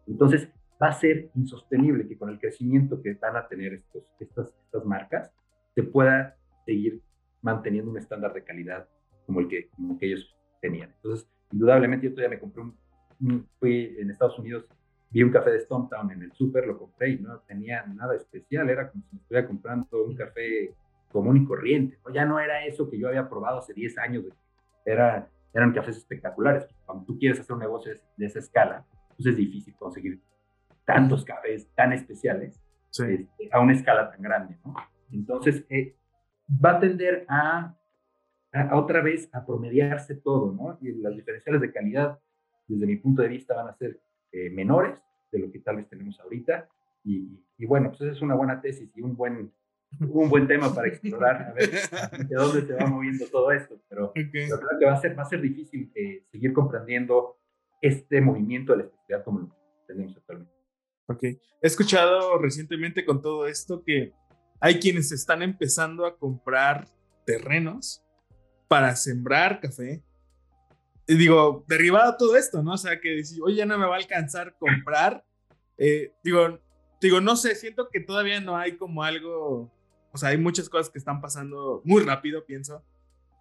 [0.06, 0.50] entonces,
[0.82, 4.86] va a ser insostenible que con el crecimiento que van a tener estos, estas, estas
[4.86, 5.32] marcas,
[5.74, 7.02] se pueda seguir
[7.42, 8.88] manteniendo un estándar de calidad
[9.26, 10.92] como el que, como que ellos tenían.
[10.96, 14.66] Entonces, indudablemente yo todavía me compré un, fui en Estados Unidos,
[15.10, 18.70] vi un café de Town en el súper, lo compré y no tenía nada especial,
[18.70, 20.74] era como si me estuviera comprando un café
[21.12, 24.26] común y corriente, ya no era eso que yo había probado hace 10 años,
[24.86, 26.68] era, eran cafés espectaculares.
[26.86, 28.86] Cuando tú quieres hacer un negocio de, esa escala,
[29.16, 30.22] pues es difícil conseguir
[30.86, 34.76] tantos cafés tan especiales este, a una escala tan grande, ¿no?
[35.12, 35.96] Entonces, eh,
[36.64, 37.78] va a tender a
[38.52, 40.78] a, otra vez a promediarse todo, ¿no?
[40.82, 42.20] Y las diferenciales de calidad,
[42.68, 44.00] desde mi punto de vista, van a ser
[44.32, 45.00] eh, menores
[45.32, 46.68] de lo que tal vez tenemos ahorita.
[47.04, 49.52] Y, y, bueno, pues es una buena tesis y un buen,
[50.02, 53.80] un buen tema para explorar, a ver de dónde se va moviendo todo esto.
[53.90, 57.38] Pero, creo que va a ser, va a ser difícil eh, seguir comprendiendo
[57.82, 59.56] este movimiento de la especialidad como lo
[59.88, 60.54] tenemos actualmente.
[61.08, 61.24] Ok.
[61.24, 64.14] He escuchado recientemente con todo esto que
[64.60, 66.88] hay quienes están empezando a comprar
[67.26, 68.04] terrenos
[68.68, 70.04] para sembrar café.
[71.08, 72.74] Digo, derivado todo esto, ¿no?
[72.74, 75.24] O sea, que decir, oye, ya no me va a alcanzar comprar.
[75.78, 76.60] Eh, digo,
[77.00, 79.72] digo, no sé, siento que todavía no hay como algo,
[80.12, 82.84] o sea, hay muchas cosas que están pasando muy rápido, pienso.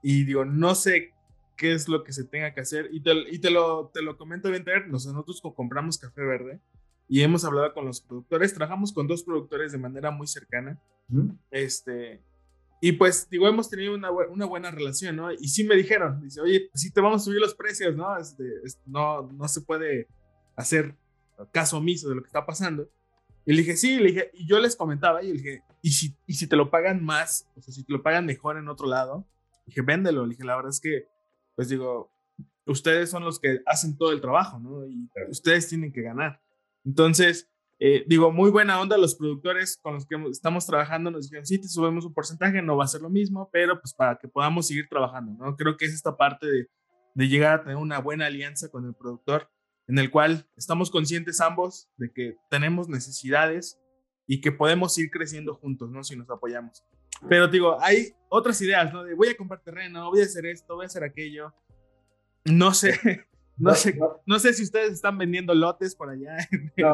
[0.02, 1.12] Y digo, no sé
[1.56, 2.88] qué es lo que se tenga que hacer.
[2.92, 6.60] Y te, y te, lo, te lo comento bien, nosotros compramos café verde
[7.08, 10.80] y hemos hablado con los productores, trabajamos con dos productores de manera muy cercana.
[11.50, 12.20] Este,
[12.80, 15.32] y pues, digo, hemos tenido una, una, buena relación, ¿no?
[15.32, 18.16] Y sí me dijeron, dice, oye, pues sí te vamos a subir los precios, ¿no?
[18.18, 18.44] Este,
[18.84, 20.08] no, no se puede
[20.56, 20.94] hacer
[21.52, 22.88] caso omiso de lo que está pasando.
[23.46, 26.16] Y le dije, sí, le dije, y yo les comentaba, y le dije, ¿y si,
[26.26, 28.86] y si te lo pagan más, o sea, si te lo pagan mejor en otro
[28.86, 29.26] lado,
[29.66, 30.24] dije, véndelo.
[30.24, 31.06] Le dije, la verdad es que,
[31.54, 32.12] pues digo,
[32.66, 34.86] ustedes son los que hacen todo el trabajo, ¿no?
[34.86, 36.42] Y ustedes tienen que ganar.
[36.84, 37.48] Entonces,
[37.78, 41.60] eh, digo, muy buena onda los productores con los que estamos trabajando nos dijeron, sí,
[41.60, 44.68] te subimos un porcentaje, no va a ser lo mismo, pero pues para que podamos
[44.68, 45.56] seguir trabajando, ¿no?
[45.56, 46.68] Creo que es esta parte de,
[47.14, 49.50] de llegar a tener una buena alianza con el productor,
[49.88, 53.78] en el cual estamos conscientes ambos de que tenemos necesidades
[54.26, 56.02] y que podemos ir creciendo juntos, ¿no?
[56.02, 56.84] Si nos apoyamos.
[57.28, 59.04] Pero digo, hay otras ideas, ¿no?
[59.04, 61.54] De voy a comprar terreno, voy a hacer esto, voy a hacer aquello.
[62.44, 62.98] No sé,
[63.56, 64.38] no, sé, no.
[64.38, 66.92] sé si ustedes están vendiendo lotes por allá en no,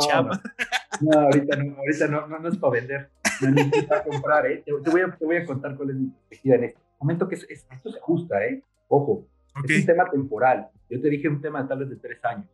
[1.01, 3.09] No, ahorita no, ahorita no, no, es para vender.
[3.41, 4.63] No necesitas comprar, ¿eh?
[4.65, 6.81] Te, voy a, te, voy a, contar cuál es mi perspectiva en esto.
[7.01, 8.63] Momento que esto se ajusta, ¿eh?
[8.89, 9.27] Ojo,
[9.65, 10.69] es un tema temporal.
[10.89, 12.47] Yo te dije un tema tal vez de tres años.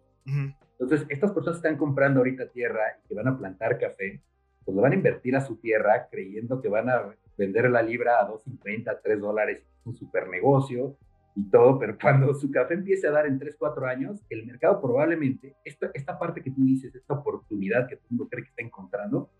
[0.78, 4.20] Entonces, estas personas están comprando ahorita tierra y que van a plantar café,
[4.64, 8.20] pues lo van a invertir a su tierra creyendo que van a vender la libra
[8.20, 10.96] a 2.50, 3 dólares, un super negocio,
[11.38, 14.80] y todo, pero cuando su café empiece a dar en 3, 4 años, el mercado
[14.80, 18.50] probablemente, esta, esta parte que tú dices, esta oportunidad que todo el mundo cree que
[18.50, 19.30] está encontrando,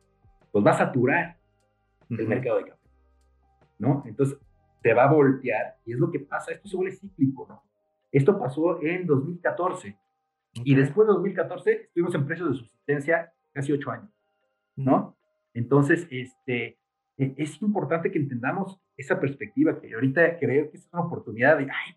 [0.53, 1.37] pues va a saturar
[2.09, 2.89] el mercado de café,
[3.79, 4.05] ¿no?
[4.07, 4.39] Entonces,
[4.81, 7.63] se va a voltear y es lo que pasa, esto se vuelve cíclico, ¿no?
[8.13, 9.99] Esto pasó en 2014
[10.55, 14.19] y después de 2014 estuvimos en precios de subsistencia casi 8 años.
[14.79, 15.17] ¿no?
[15.55, 16.79] Entonces, este,
[17.19, 21.65] e, es importante que entendamos esa perspectiva, que ahorita creer que es una oportunidad de,
[21.65, 21.95] ay,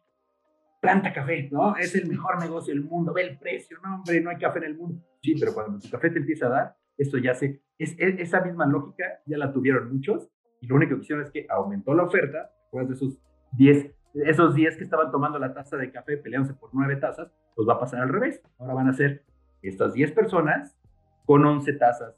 [0.82, 1.76] planta café, ¿no?
[1.78, 4.65] Es el mejor negocio del mundo, ve el precio, no, hombre, no hay café en
[4.65, 5.01] el mundo.
[5.22, 8.65] Sí, pero cuando tu café te empieza a dar, esto ya se, es, esa misma
[8.65, 12.51] lógica ya la tuvieron muchos y lo único que hicieron es que aumentó la oferta,
[12.63, 13.19] después de esos
[13.53, 17.67] 10, esos 10 que estaban tomando la taza de café peleándose por 9 tazas, pues
[17.67, 18.41] va a pasar al revés.
[18.57, 19.24] Ahora van a ser
[19.61, 20.78] estas 10 personas
[21.26, 22.15] con 11 tazas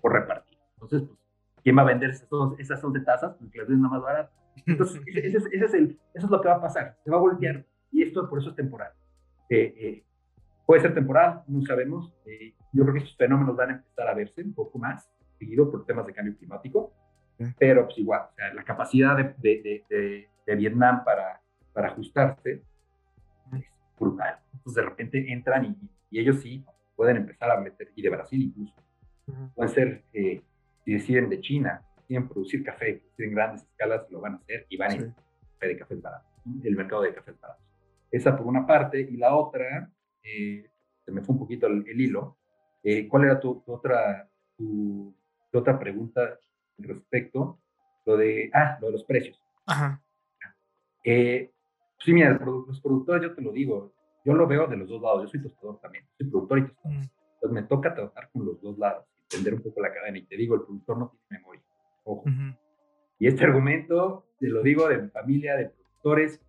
[0.00, 0.58] por repartir.
[0.74, 1.18] Entonces, pues,
[1.64, 3.34] ¿quién va a vender esas, esas 11 tazas?
[3.36, 4.32] Pues que las más baratas.
[4.66, 6.96] Entonces, ese, es el, eso es lo que va a pasar.
[7.02, 7.64] Se va a voltear.
[7.90, 8.92] Y esto por eso es temporal.
[9.48, 10.04] Eh, eh,
[10.66, 12.12] puede ser temporal, no sabemos.
[12.26, 15.70] Eh, yo creo que estos fenómenos van a empezar a verse un poco más seguido
[15.70, 16.92] por temas de cambio climático.
[17.58, 21.40] Pero pues igual, o sea, la capacidad de, de, de, Vietnam para,
[21.72, 22.62] para ajustarse
[23.52, 23.64] es
[23.98, 24.38] brutal.
[24.52, 25.76] Entonces de repente entran y,
[26.10, 28.72] y, ellos sí pueden empezar a meter, y de Brasil incluso,
[29.56, 30.04] pueden ser,
[30.84, 34.76] si deciden de China, quieren producir café, en grandes escalas, lo van a hacer y
[34.76, 35.14] van a ir
[35.60, 36.26] de café barato,
[36.62, 37.62] el mercado de café barato.
[38.10, 39.90] Esa por una parte, y la otra,
[40.22, 40.70] eh,
[41.04, 42.36] se me fue un poquito el, hilo,
[42.82, 45.14] eh, ¿cuál era tu, otra, tu,
[45.52, 46.38] otra pregunta
[46.78, 47.60] respecto?
[48.04, 49.40] Lo de, ah, lo de los precios.
[49.66, 50.02] Ajá.
[51.02, 51.50] Eh,
[51.98, 55.22] sí, mira, los productores, yo te lo digo, yo lo veo de los dos lados,
[55.22, 56.98] yo soy tostador también, soy productor y tostador.
[56.98, 57.02] Mm.
[57.34, 60.36] Entonces me toca tratar con los dos lados, entender un poco la cadena y te
[60.36, 61.62] digo, el productor no tiene memoria
[62.04, 62.24] Ojo.
[63.18, 66.40] Y este argumento, te lo digo de mi familia, de productores,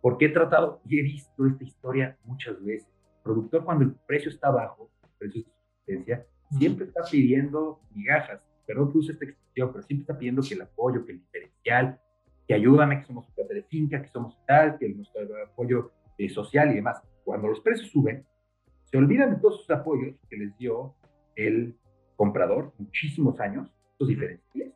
[0.00, 2.88] porque he tratado y he visto esta historia muchas veces.
[3.16, 6.26] El productor cuando el precio está bajo, el precio de subsistencia,
[6.56, 10.62] siempre está pidiendo migajas, perdón que use esta expresión, pero siempre está pidiendo que el
[10.62, 12.00] apoyo, que el diferencial,
[12.46, 16.70] que ayúdame, que somos un de finca, que somos tal, que nuestro apoyo eh, social
[16.70, 17.02] y demás.
[17.24, 18.24] Cuando los precios suben,
[18.84, 20.94] se olvidan de todos esos apoyos que les dio
[21.36, 21.76] el
[22.20, 24.74] comprador muchísimos años, esos diferenciales,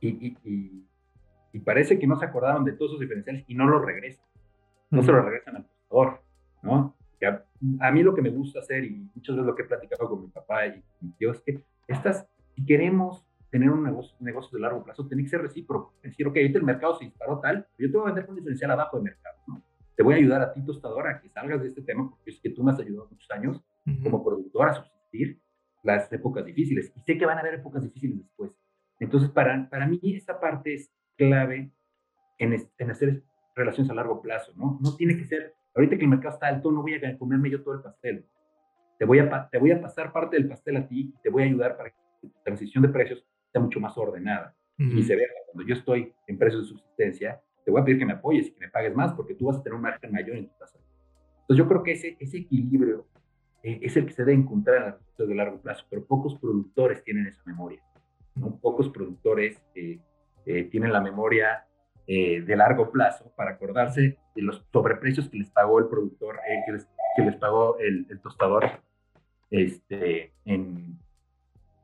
[0.00, 4.24] y, y, parece que no se acordaron de todos esos diferenciales y no los regresan.
[4.90, 6.22] No se los regresan al tostador,
[6.62, 6.96] ¿no?
[7.78, 10.22] A, mí lo que me gusta hacer, y muchas veces lo que he platicado con
[10.22, 14.62] mi papá y mi tío, es que estas, si queremos tener un negocio, negocio de
[14.62, 15.92] largo plazo, tiene que ser recíproco.
[16.02, 18.24] Es decir, ok, ahorita el mercado se disparó tal, pero yo te voy a vender
[18.24, 19.62] con diferencial abajo de mercado, ¿no?
[19.94, 22.40] Te voy a ayudar a ti, tostador, a que salgas de este tema, porque es
[22.40, 23.62] que tú me has ayudado muchos años
[24.02, 25.38] como productor a subsistir
[25.82, 26.92] las épocas difíciles.
[26.96, 28.52] Y sé que van a haber épocas difíciles después.
[29.00, 31.72] Entonces, para, para mí esa parte es clave
[32.38, 33.22] en, en, hacer
[33.54, 34.78] relaciones a largo plazo, ¿no?
[34.80, 37.62] No tiene que ser, ahorita que el mercado está alto, no voy a comerme yo
[37.62, 38.24] todo el pastel.
[38.98, 41.42] Te voy a, te voy a pasar parte del pastel a ti y te voy
[41.42, 44.54] a ayudar para que la transición de precios sea mucho más ordenada.
[44.78, 48.06] Y se vea, cuando yo estoy en precios de subsistencia, te voy a pedir que
[48.06, 50.36] me apoyes y que me pagues más porque tú vas a tener un margen mayor
[50.36, 50.78] en tu tasa.
[51.42, 53.06] Entonces yo creo que ese, ese equilibrio
[53.62, 56.34] eh, es el que se debe encontrar en las relaciones de largo plazo, pero pocos
[56.36, 57.82] productores tienen esa memoria.
[58.60, 59.98] Pocos productores eh,
[60.46, 61.66] eh, tienen la memoria
[62.06, 67.22] eh, de largo plazo para acordarse de los sobreprecios que les pagó el productor, que
[67.22, 68.80] les, pagó el, tostador
[69.50, 70.98] este, en,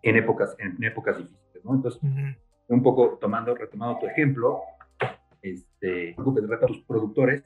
[0.02, 1.64] en, épocas, en, épocas difíciles.
[1.64, 1.74] ¿no?
[1.74, 2.00] Entonces,
[2.68, 4.62] un poco tomando, retomando tu ejemplo,
[5.42, 7.44] este, de tus productores,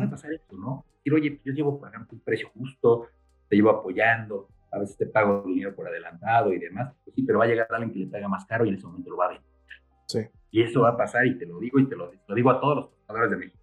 [0.00, 0.84] va a pasar esto, ¿no?
[0.96, 3.08] Decir, oye, yo llevo pagando un precio justo,
[3.48, 7.38] te llevo apoyando, a veces te pago dinero por adelantado y demás, pues sí, pero
[7.38, 9.26] va a llegar alguien que le paga más caro y en ese momento lo va
[9.26, 9.46] a vender.
[10.06, 10.20] Sí.
[10.50, 12.76] Y eso va a pasar y te lo digo y te lo, digo a todos
[12.76, 13.58] los trabajadores de México.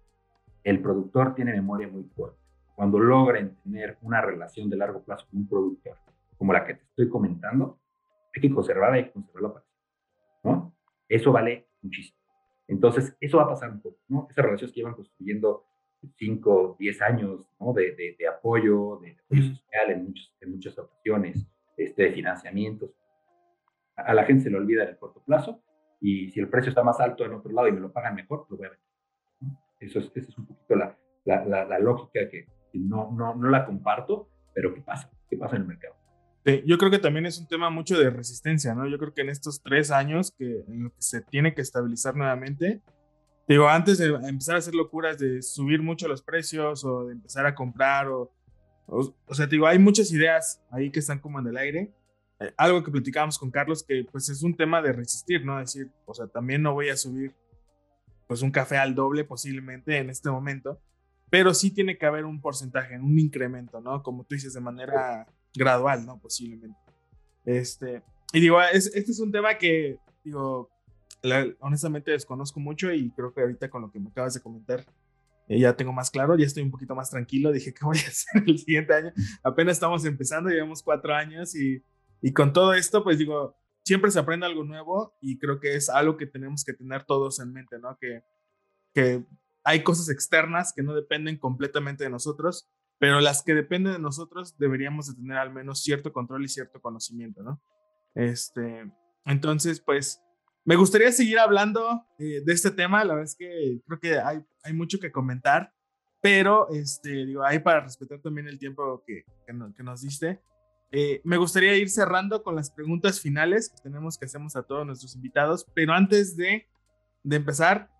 [0.62, 2.38] El productor tiene memoria muy fuerte.
[2.74, 5.96] Cuando logren tener una relación de largo plazo con un productor,
[6.36, 7.78] como la que te estoy comentando,
[8.34, 9.64] hay que conservarla y hay que conservarla para
[10.42, 10.74] ¿no?
[11.08, 12.18] Eso vale muchísimo.
[12.66, 14.26] Entonces, eso va a pasar un poco, ¿no?
[14.30, 15.64] Esas relaciones que llevan construyendo
[16.16, 17.72] 5, 10 años ¿no?
[17.72, 21.46] de, de, apoyo, de apoyo social en, muchos, en muchas ocasiones,
[21.76, 22.90] este, de financiamientos.
[23.96, 25.62] A, la gente se le olvida en el corto plazo
[26.00, 28.46] y si el precio está más alto en otro lado y me lo pagan mejor,
[28.50, 28.84] lo voy a vender.
[29.80, 33.66] Eso es, esa es un poquito la, la, la, lógica que no, no, no la
[33.66, 35.10] comparto, pero ¿qué pasa?
[35.28, 35.94] ¿Qué pasa en el mercado?
[36.44, 38.86] Sí, yo creo que también es un tema mucho de resistencia, ¿no?
[38.86, 42.82] Yo creo que en estos tres años que, en que se tiene que estabilizar nuevamente,
[43.48, 47.46] digo, antes de empezar a hacer locuras de subir mucho los precios o de empezar
[47.46, 48.32] a comprar o,
[48.86, 51.94] o, sea, digo, hay muchas ideas ahí que están como en el aire.
[52.40, 55.58] Eh, algo que platicábamos con Carlos que pues es un tema de resistir, ¿no?
[55.58, 57.34] Decir, o sea, también no voy a subir
[58.26, 60.80] pues un café al doble posiblemente en este momento,
[61.30, 64.02] pero sí tiene que haber un porcentaje, un incremento, ¿no?
[64.02, 66.18] Como tú dices, de manera gradual, ¿no?
[66.18, 66.78] Posiblemente.
[67.44, 70.70] Este, y digo, este es un tema que, digo,
[71.60, 74.84] honestamente desconozco mucho y creo que ahorita con lo que me acabas de comentar
[75.48, 77.52] eh, ya tengo más claro, ya estoy un poquito más tranquilo.
[77.52, 79.12] Dije, ¿qué voy a hacer el siguiente año?
[79.42, 81.82] Apenas estamos empezando, llevamos cuatro años y,
[82.22, 85.90] Y con todo esto, pues digo, siempre se aprende algo nuevo y creo que es
[85.90, 87.98] algo que tenemos que tener todos en mente, ¿no?
[87.98, 88.22] Que,
[88.94, 89.24] que
[89.62, 94.56] hay cosas externas que no dependen completamente de nosotros, pero las que dependen de nosotros
[94.58, 97.60] deberíamos de tener al menos cierto control y cierto conocimiento, ¿no?
[98.14, 98.90] Este,
[99.26, 100.23] entonces, pues,
[100.64, 104.44] me gustaría seguir hablando eh, de este tema, la verdad es que creo que hay,
[104.62, 105.72] hay mucho que comentar,
[106.22, 110.40] pero, este, digo, ahí para respetar también el tiempo que, que, nos diste,
[110.90, 114.86] eh, me gustaría ir cerrando con las preguntas finales que tenemos que hacemos a todos
[114.86, 116.66] nuestros invitados, pero antes de,
[117.24, 117.90] de empezar,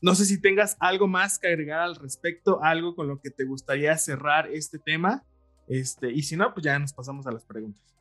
[0.00, 3.44] no sé si tengas algo más que agregar al respecto, algo con lo que te
[3.44, 5.24] gustaría cerrar este tema,
[5.66, 7.93] este, y si no, pues ya nos pasamos a las preguntas.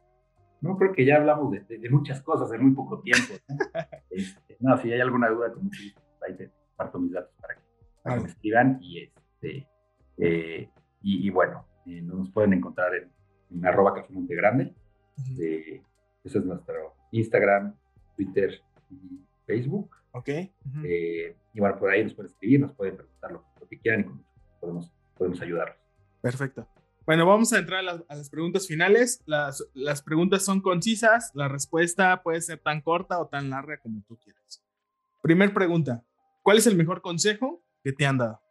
[0.64, 3.34] No, creo que ya hablamos de, muchas cosas en muy poco tiempo.
[4.10, 4.78] Este, ¿no?
[4.78, 8.30] si hay alguna duda, con mucho gusto, ahí te parto mis datos para que, me
[8.30, 9.68] escriban y este,
[10.18, 10.70] eh,
[11.02, 14.74] y, bueno, eh, nos pueden encontrar en, arroba Café Montegrande.
[15.40, 15.82] Eh,
[16.24, 17.76] ese es nuestro Instagram,
[18.16, 18.62] Twitter
[18.92, 19.90] y Facebook.
[20.12, 20.30] Ok.
[21.54, 24.94] y bueno, por ahí nos pueden escribir, nos pueden preguntar lo, que quieran y podemos,
[25.18, 25.78] podemos ayudarlos.
[26.22, 26.68] Perfecto.
[27.06, 29.22] Bueno, vamos a entrar a las, preguntas finales.
[29.26, 34.02] Las, las, preguntas son concisas, la respuesta puede ser tan corta o tan larga como
[34.08, 34.64] tú quieras.
[35.22, 36.06] Primer pregunta,
[36.42, 38.42] ¿cuál es el mejor consejo que te han dado?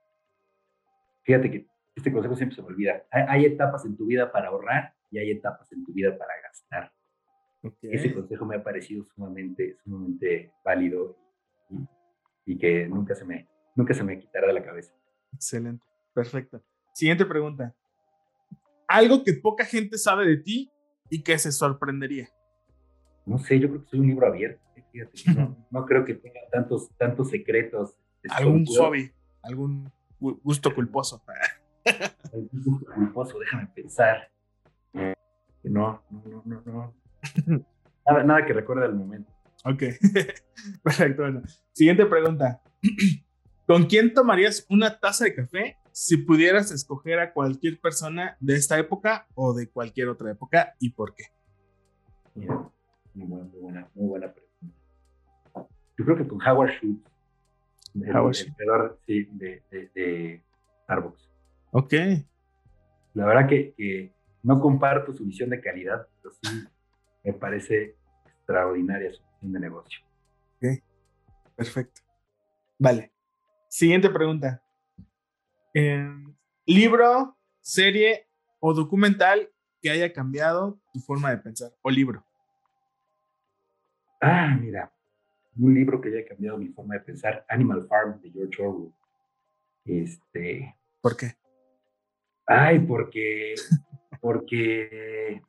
[1.22, 3.04] Fíjate que este consejo siempre se me olvida.
[3.10, 6.92] Hay, etapas en tu vida para ahorrar y hay etapas en tu vida para gastar.
[7.82, 11.16] Ese consejo me ha parecido sumamente, sumamente válido
[12.44, 14.92] y, que nunca se, me, nunca se me quitará de la cabeza.
[15.32, 16.62] Excelente, perfecto.
[16.92, 17.74] Siguiente pregunta.
[18.92, 20.70] Algo que poca gente sabe de ti
[21.08, 22.28] y que se sorprendería.
[23.24, 24.60] No sé, yo creo que soy un libro abierto.
[24.76, 25.08] ¿eh?
[25.70, 27.96] no, creo que tenga tantos, tantos secretos.
[28.28, 29.10] Algún hobby,
[29.42, 29.90] algún
[30.20, 31.22] gusto culposo.
[32.52, 34.30] gusto culposo, déjame pensar.
[35.62, 36.94] No, no, no, no,
[38.06, 39.32] Nada, nada que recuerde al momento.
[39.64, 39.84] Ok,
[40.82, 41.22] perfecto.
[41.22, 42.60] Bueno, siguiente pregunta.
[43.72, 48.78] ¿Con quién tomarías una taza de café si pudieras escoger a cualquier persona de esta
[48.78, 51.24] época o de cualquier otra época y por qué?
[52.34, 54.76] muy buena, muy buena, pregunta.
[55.96, 57.02] Yo creo que con Howard Schultz
[57.94, 60.42] el, sí, de, de,
[60.82, 61.30] Starbucks.
[61.70, 61.94] Ok.
[63.14, 64.12] La verdad que,
[64.42, 66.62] no comparto su visión de calidad, pero sí
[67.24, 67.96] me parece
[68.26, 69.98] extraordinaria su visión de negocio.
[70.58, 70.82] Ok,
[71.56, 72.02] perfecto.
[72.78, 73.12] Vale.
[73.72, 74.62] Siguiente pregunta.
[75.72, 78.26] Em, libro, serie
[78.60, 79.48] o documental
[79.80, 82.22] que haya cambiado tu forma de pensar o libro.
[84.20, 84.92] Ah, mira,
[85.56, 88.92] un libro que haya cambiado mi forma de pensar, Animal Farm de George Orwell.
[89.86, 91.32] Este, ¿Por qué?
[92.44, 93.54] Ay, porque,
[94.20, 95.40] porque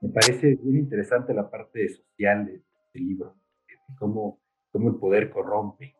[0.00, 2.62] me parece bien interesante la parte social del
[2.94, 3.34] libro,
[3.98, 4.40] cómo,
[4.70, 5.96] cómo el poder corrompe.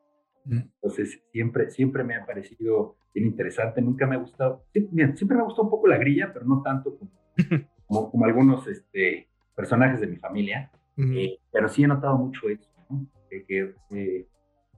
[0.49, 3.81] Entonces, siempre, siempre me ha parecido bien interesante.
[3.81, 6.99] Nunca me ha gustado, siempre me ha gustado un poco la grilla, pero no tanto
[7.87, 10.71] como, como, algunos este, personajes de mi familia.
[10.97, 12.73] Eh, pero sí he notado mucho eso
[13.41, 14.27] que, eh,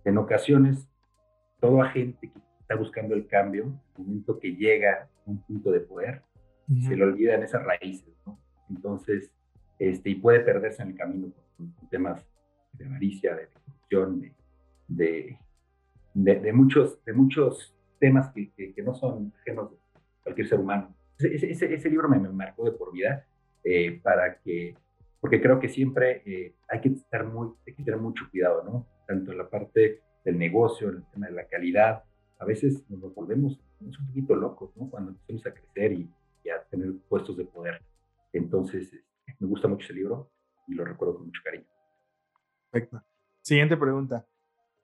[0.05, 0.89] en ocasiones
[1.61, 5.81] todo agente que está buscando el cambio, el momento que llega a un punto de
[5.81, 6.23] poder,
[6.81, 8.39] se le olvidan esas raíces, ¿no?
[8.71, 9.31] Entonces,
[9.79, 12.27] este, y puede perderse en el camino con, temas
[12.73, 14.33] de avaricia, de corrupción, de,
[14.89, 15.39] de,
[16.15, 19.77] muchos, de muchos temas que, que, no son ajenos de
[20.23, 20.95] cualquier ser humano.
[21.19, 23.27] Ese, ese, ese libro me, me, marcó de por vida
[23.63, 24.75] eh, para que
[25.25, 28.87] porque creo que siempre eh, hay que estar muy, hay que tener mucho cuidado, ¿no?
[29.07, 32.05] Tanto en la parte del negocio, en el tema de la calidad,
[32.39, 34.91] a veces nos volvemos un poquito locos, ¿no?
[34.91, 36.11] Cuando empezamos a crecer y,
[36.51, 37.81] a tener puestos de poder.
[38.35, 40.31] Entonces, este, me gusta mucho ese libro
[40.69, 41.65] y lo recuerdo con mucho cariño.
[42.71, 43.03] Perfecto.
[43.41, 44.27] Siguiente pregunta.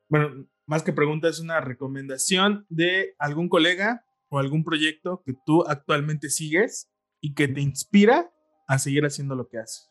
[0.09, 5.65] Bueno, más que pregunta, es una recomendación de algún colega o algún proyecto que tú
[5.67, 6.91] actualmente sigues
[7.21, 8.31] y que te inspira
[8.67, 9.91] a seguir haciendo lo que haces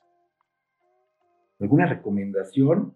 [1.60, 2.96] alguna recomendación,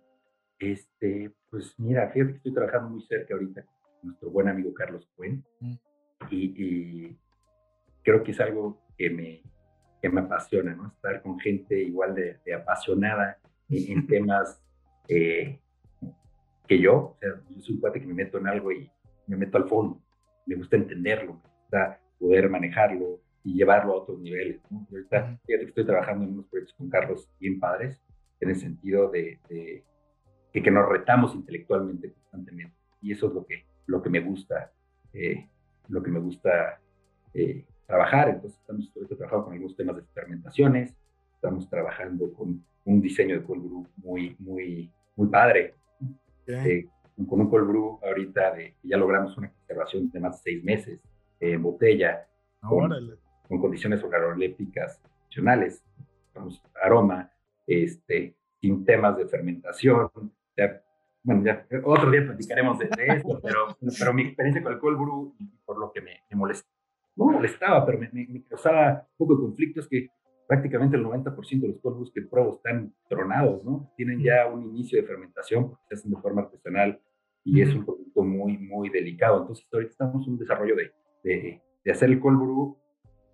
[0.60, 5.08] este, pues mira, fíjate que estoy trabajando muy cerca ahorita con nuestro buen amigo Carlos
[5.16, 5.76] Cuen mm.
[6.32, 7.18] y,
[8.04, 9.42] creo que es algo que me,
[10.02, 10.88] que me apasiona, ¿no?
[10.88, 13.38] Estar con gente igual de, apasionada
[13.70, 14.62] en, temas
[15.08, 15.60] eh,
[16.68, 18.90] que yo, o sea, yo soy un cuate que me meto en algo y
[19.28, 20.02] me meto al fondo,
[20.46, 24.88] me gusta entenderlo, me gusta poder manejarlo y llevarlo a otros niveles, ¿no?
[24.90, 28.02] ahorita, fíjate que estoy trabajando en unos proyectos con Carlos bien padres,
[28.40, 29.40] en el sentido de,
[30.52, 32.76] que, nos retamos intelectualmente constantemente.
[33.02, 34.72] Y eso es lo que, lo que me gusta,
[35.14, 35.48] eh,
[35.90, 36.80] lo que me gusta
[37.34, 38.30] eh, trabajar.
[38.30, 40.96] Entonces, estamos trabajando con algunos temas de experimentaciones,
[41.36, 45.76] estamos trabajando con un diseño de cold brew muy, muy, muy padre.
[46.48, 46.88] Eh,
[47.28, 51.00] con un cold brew ahorita de, ya logramos una conservación de más de seis meses
[51.40, 52.28] en botella,
[52.62, 52.90] con,
[53.48, 55.84] con, condiciones organolépticas funcionales,
[56.82, 57.32] aroma,
[57.68, 60.10] este, sin temas de fermentación.
[61.24, 65.36] bueno, ya otro día platicaremos de, esto, pero, pero mi experiencia con el cold brew,
[65.66, 66.70] por lo que me, me molestó,
[67.16, 70.10] no molestaba, pero me, me, causaba un poco de conflicto, es que
[70.48, 73.92] prácticamente el 90% de los cold que pruebo están tronados, ¿no?
[73.96, 77.00] Tienen ya un inicio de fermentación porque se hacen de forma artesanal
[77.44, 79.42] y es un producto muy, muy delicado.
[79.42, 80.92] Entonces, ahorita estamos en un desarrollo de,
[81.24, 82.78] de, de hacer el cold brew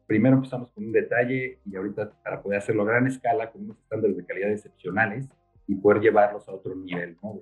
[0.10, 3.78] primero empezamos con un detalle y ahorita para poder hacerlo a gran escala con unos
[3.78, 5.30] estándares de calidad excepcionales
[5.68, 7.39] y poder llevarlos a otro nivel ¿no?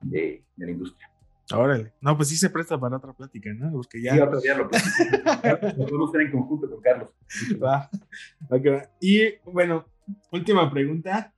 [0.00, 1.10] de, de, la industria.
[1.52, 1.92] Órale.
[2.00, 3.72] No, pues sí se presta para otra plática, ¿no?
[3.72, 4.14] Porque ya...
[4.14, 7.08] Sí, otro día lo, lo podemos hacer en conjunto con Carlos.
[7.62, 7.90] Va.
[8.48, 8.80] Okay.
[9.00, 9.86] Y bueno,
[10.32, 11.32] última pregunta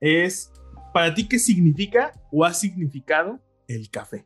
[0.00, 0.52] es,
[0.92, 4.24] ¿para ti qué significa o ha significado el café?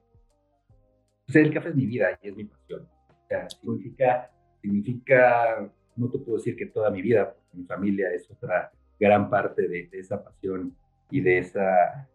[1.26, 2.88] Pues el café es mi vida y es mi pasión.
[3.08, 4.30] O sea, significa
[4.60, 9.30] significa, no te puedo decir que toda mi vida, porque mi familia es otra gran
[9.30, 10.76] parte de, esa pasión
[11.10, 12.08] y de esa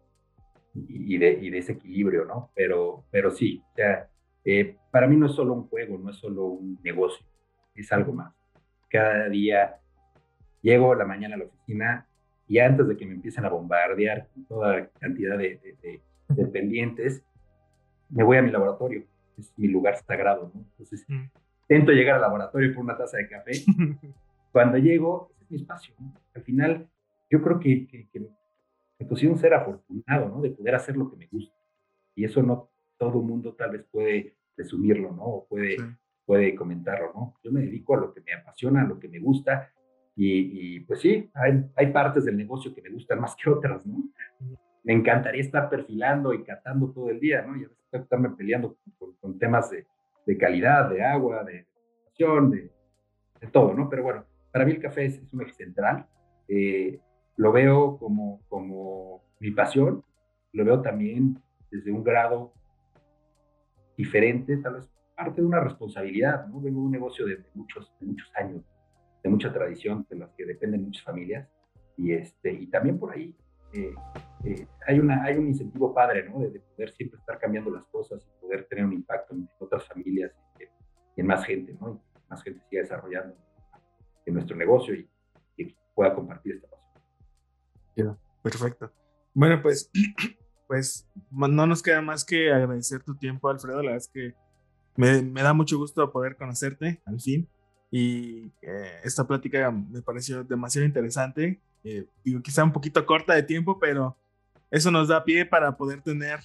[0.74, 2.50] y de, y de, ese equilibrio, ¿no?
[2.54, 4.08] Pero, pero sí, o sea,
[4.44, 7.24] eh, para mí no es solo un juego, no es solo un negocio,
[7.74, 8.34] es algo más.
[8.90, 9.76] Cada día
[10.62, 12.06] llego a la mañana a la oficina
[12.48, 15.60] y antes de que me empiecen a bombardear con toda cantidad de,
[16.28, 17.22] de, pendientes,
[18.10, 19.04] me voy a mi laboratorio,
[19.38, 20.60] es mi lugar sagrado, ¿no?
[20.60, 21.24] Entonces, mm
[21.68, 23.52] intento llegar al laboratorio por una taza de café.
[24.52, 25.94] Cuando llego, es mi espacio.
[26.34, 26.88] Al final,
[27.30, 28.26] yo creo que, que, que
[29.08, 30.40] me un ser afortunado, ¿no?
[30.40, 31.54] De poder hacer lo que me gusta.
[32.14, 35.24] Y eso no todo mundo tal vez puede resumirlo, ¿no?
[35.24, 35.76] O puede,
[36.24, 37.34] puede comentarlo, ¿no?
[37.42, 39.70] Yo me dedico a lo que me apasiona, a lo que me gusta.
[40.16, 44.04] Y, pues sí, hay, hay partes del negocio que me gustan más que otras, ¿no?
[44.84, 47.56] Me encantaría estar perfilando y catando todo el día, ¿no?
[47.56, 48.76] Y a veces estarme peleando
[49.20, 49.86] con temas de,
[50.26, 51.66] de calidad, de agua, de
[52.18, 52.70] de,
[53.40, 53.88] de, todo, ¿no?
[53.88, 56.06] Pero bueno, para mí el café es, un eje central.
[56.48, 57.00] Eh,
[57.36, 60.04] lo veo como, como mi pasión,
[60.52, 61.38] lo veo también
[61.70, 62.52] desde un grado
[63.96, 66.60] diferente, tal vez parte de una responsabilidad, ¿no?
[66.60, 68.62] Vengo de un negocio de, muchos, de muchos años,
[69.22, 71.48] de mucha tradición, de las que dependen muchas familias,
[71.96, 73.34] y, este, y también por ahí
[73.72, 73.94] eh,
[74.44, 76.40] eh, hay, una, hay un incentivo padre, ¿no?
[76.40, 80.32] De, poder siempre estar cambiando las cosas y poder tener un impacto en otras familias
[81.16, 82.00] y, en más gente, ¿no?
[82.16, 83.34] Y más gente siga desarrollando
[84.26, 85.08] en nuestro negocio y,
[85.94, 86.68] pueda compartir esta
[87.94, 88.18] pasión.
[88.42, 88.92] perfecto.
[89.32, 89.90] Bueno, pues,
[90.68, 93.82] pues no nos queda más que agradecer tu tiempo, Alfredo.
[93.82, 94.34] La verdad es que
[94.96, 97.48] me, me da mucho gusto poder conocerte al fin.
[97.90, 101.60] Y eh, esta plática me pareció demasiado interesante.
[101.84, 104.16] Eh, digo, quizá un poquito corta de tiempo, pero
[104.70, 106.40] eso nos da pie para poder tener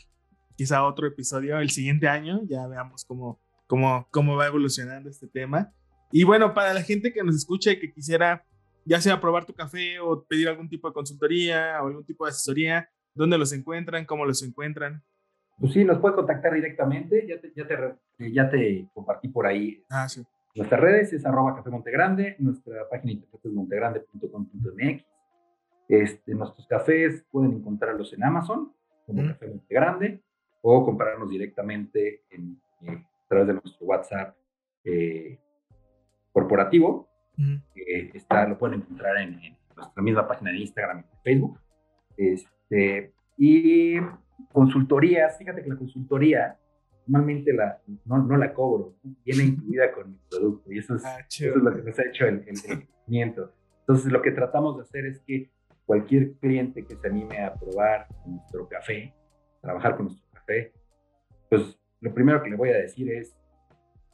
[0.56, 2.42] quizá otro episodio el siguiente año.
[2.48, 5.74] Ya veamos cómo, cómo, cómo va evolucionando este tema.
[6.12, 8.46] Y bueno, para la gente que nos escucha y que quisiera
[8.90, 12.32] ya sea probar tu café o pedir algún tipo de consultoría o algún tipo de
[12.32, 14.04] asesoría, ¿dónde los encuentran?
[14.04, 15.04] ¿Cómo los encuentran?
[15.60, 17.28] Pues sí, nos puede contactar directamente.
[17.28, 19.84] Ya te, ya te, ya te compartí por ahí.
[19.92, 20.24] Ah, sí.
[20.56, 25.06] Nuestras redes es arroba café Montegrande, nuestra página internet es montegrande.com.mx.
[25.88, 28.74] Este, nuestros cafés pueden encontrarlos en Amazon,
[29.06, 30.24] como Café Montegrande,
[30.62, 34.36] o comprarnos directamente en, eh, a través de nuestro WhatsApp
[34.84, 35.38] eh,
[36.32, 37.09] corporativo.
[38.14, 39.40] Está, lo pueden encontrar en,
[39.76, 41.60] nuestra misma página de Instagram y Facebook.
[42.18, 43.96] Este, y
[44.52, 46.58] consultorías, fíjate que la consultoría
[47.10, 51.20] normalmente la, no, no, la cobro, viene incluida con mi producto y eso es, ah,
[51.28, 55.06] eso es lo que nos ha hecho el, el, Entonces lo que tratamos de hacer
[55.06, 55.50] es que
[55.86, 59.14] cualquier cliente que se anime a probar nuestro café,
[59.62, 60.72] trabajar con nuestro café,
[61.50, 63.36] pues lo primero que le voy a decir es,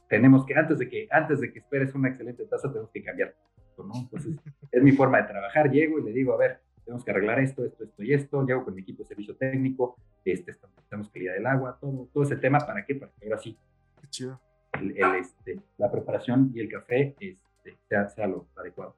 [0.08, 3.34] tenemos que, antes de que, antes de que esperes una excelente taza, tenemos que cambiar.
[3.78, 3.92] ¿no?
[3.94, 4.36] Entonces,
[4.72, 5.70] es mi forma de trabajar.
[5.70, 8.46] Llego y le digo, a ver, tenemos que arreglar esto, esto, esto y esto.
[8.46, 12.36] Llego con mi equipo de servicio técnico, este, estamos calidad del agua, todo, todo ese
[12.36, 12.58] tema.
[12.58, 12.94] ¿Para qué?
[12.94, 13.58] Para que ahora sí.
[14.00, 14.40] Qué chido.
[14.72, 18.96] El, este, la preparación y el café este, sea, sea lo adecuado.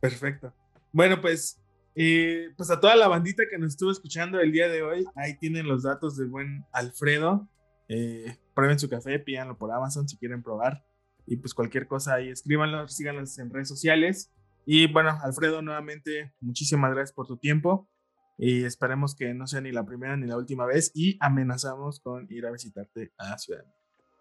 [0.00, 0.52] Perfecto.
[0.92, 1.60] Bueno, pues
[1.94, 5.36] y pues a toda la bandita que nos estuvo escuchando el día de hoy, ahí
[5.38, 7.46] tienen los datos del buen Alfredo.
[7.88, 10.84] Eh, prueben su café, pídanlo por Amazon si quieren probar.
[11.26, 14.32] Y pues cualquier cosa ahí, escríbanlo, síganlos en redes sociales.
[14.66, 17.88] Y bueno, Alfredo, nuevamente, muchísimas gracias por tu tiempo.
[18.36, 20.90] Y esperemos que no sea ni la primera ni la última vez.
[20.94, 23.64] Y amenazamos con ir a visitarte a Ciudad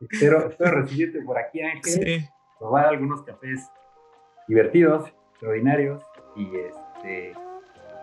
[0.09, 2.25] Espero, espero recibirte por aquí, Ángel.
[2.59, 3.67] Probar algunos cafés
[4.47, 6.03] divertidos, extraordinarios.
[6.35, 7.33] Y este Este,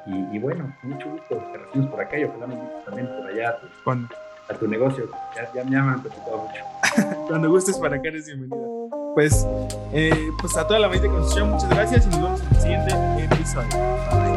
[0.06, 3.60] y, bueno, mucho gusto te recibimos por acá y ojalá invites también por allá a
[3.60, 3.66] tu,
[4.50, 5.08] a tu negocio.
[5.34, 7.16] Ya, ya, me han preocupado mucho.
[7.28, 8.88] Cuando gustes para acá eres bienvenido.
[9.14, 9.46] Pues,
[9.92, 12.62] eh, pues a toda la mente de construcción, muchas gracias y nos vemos en el
[12.62, 14.29] siguiente episodio.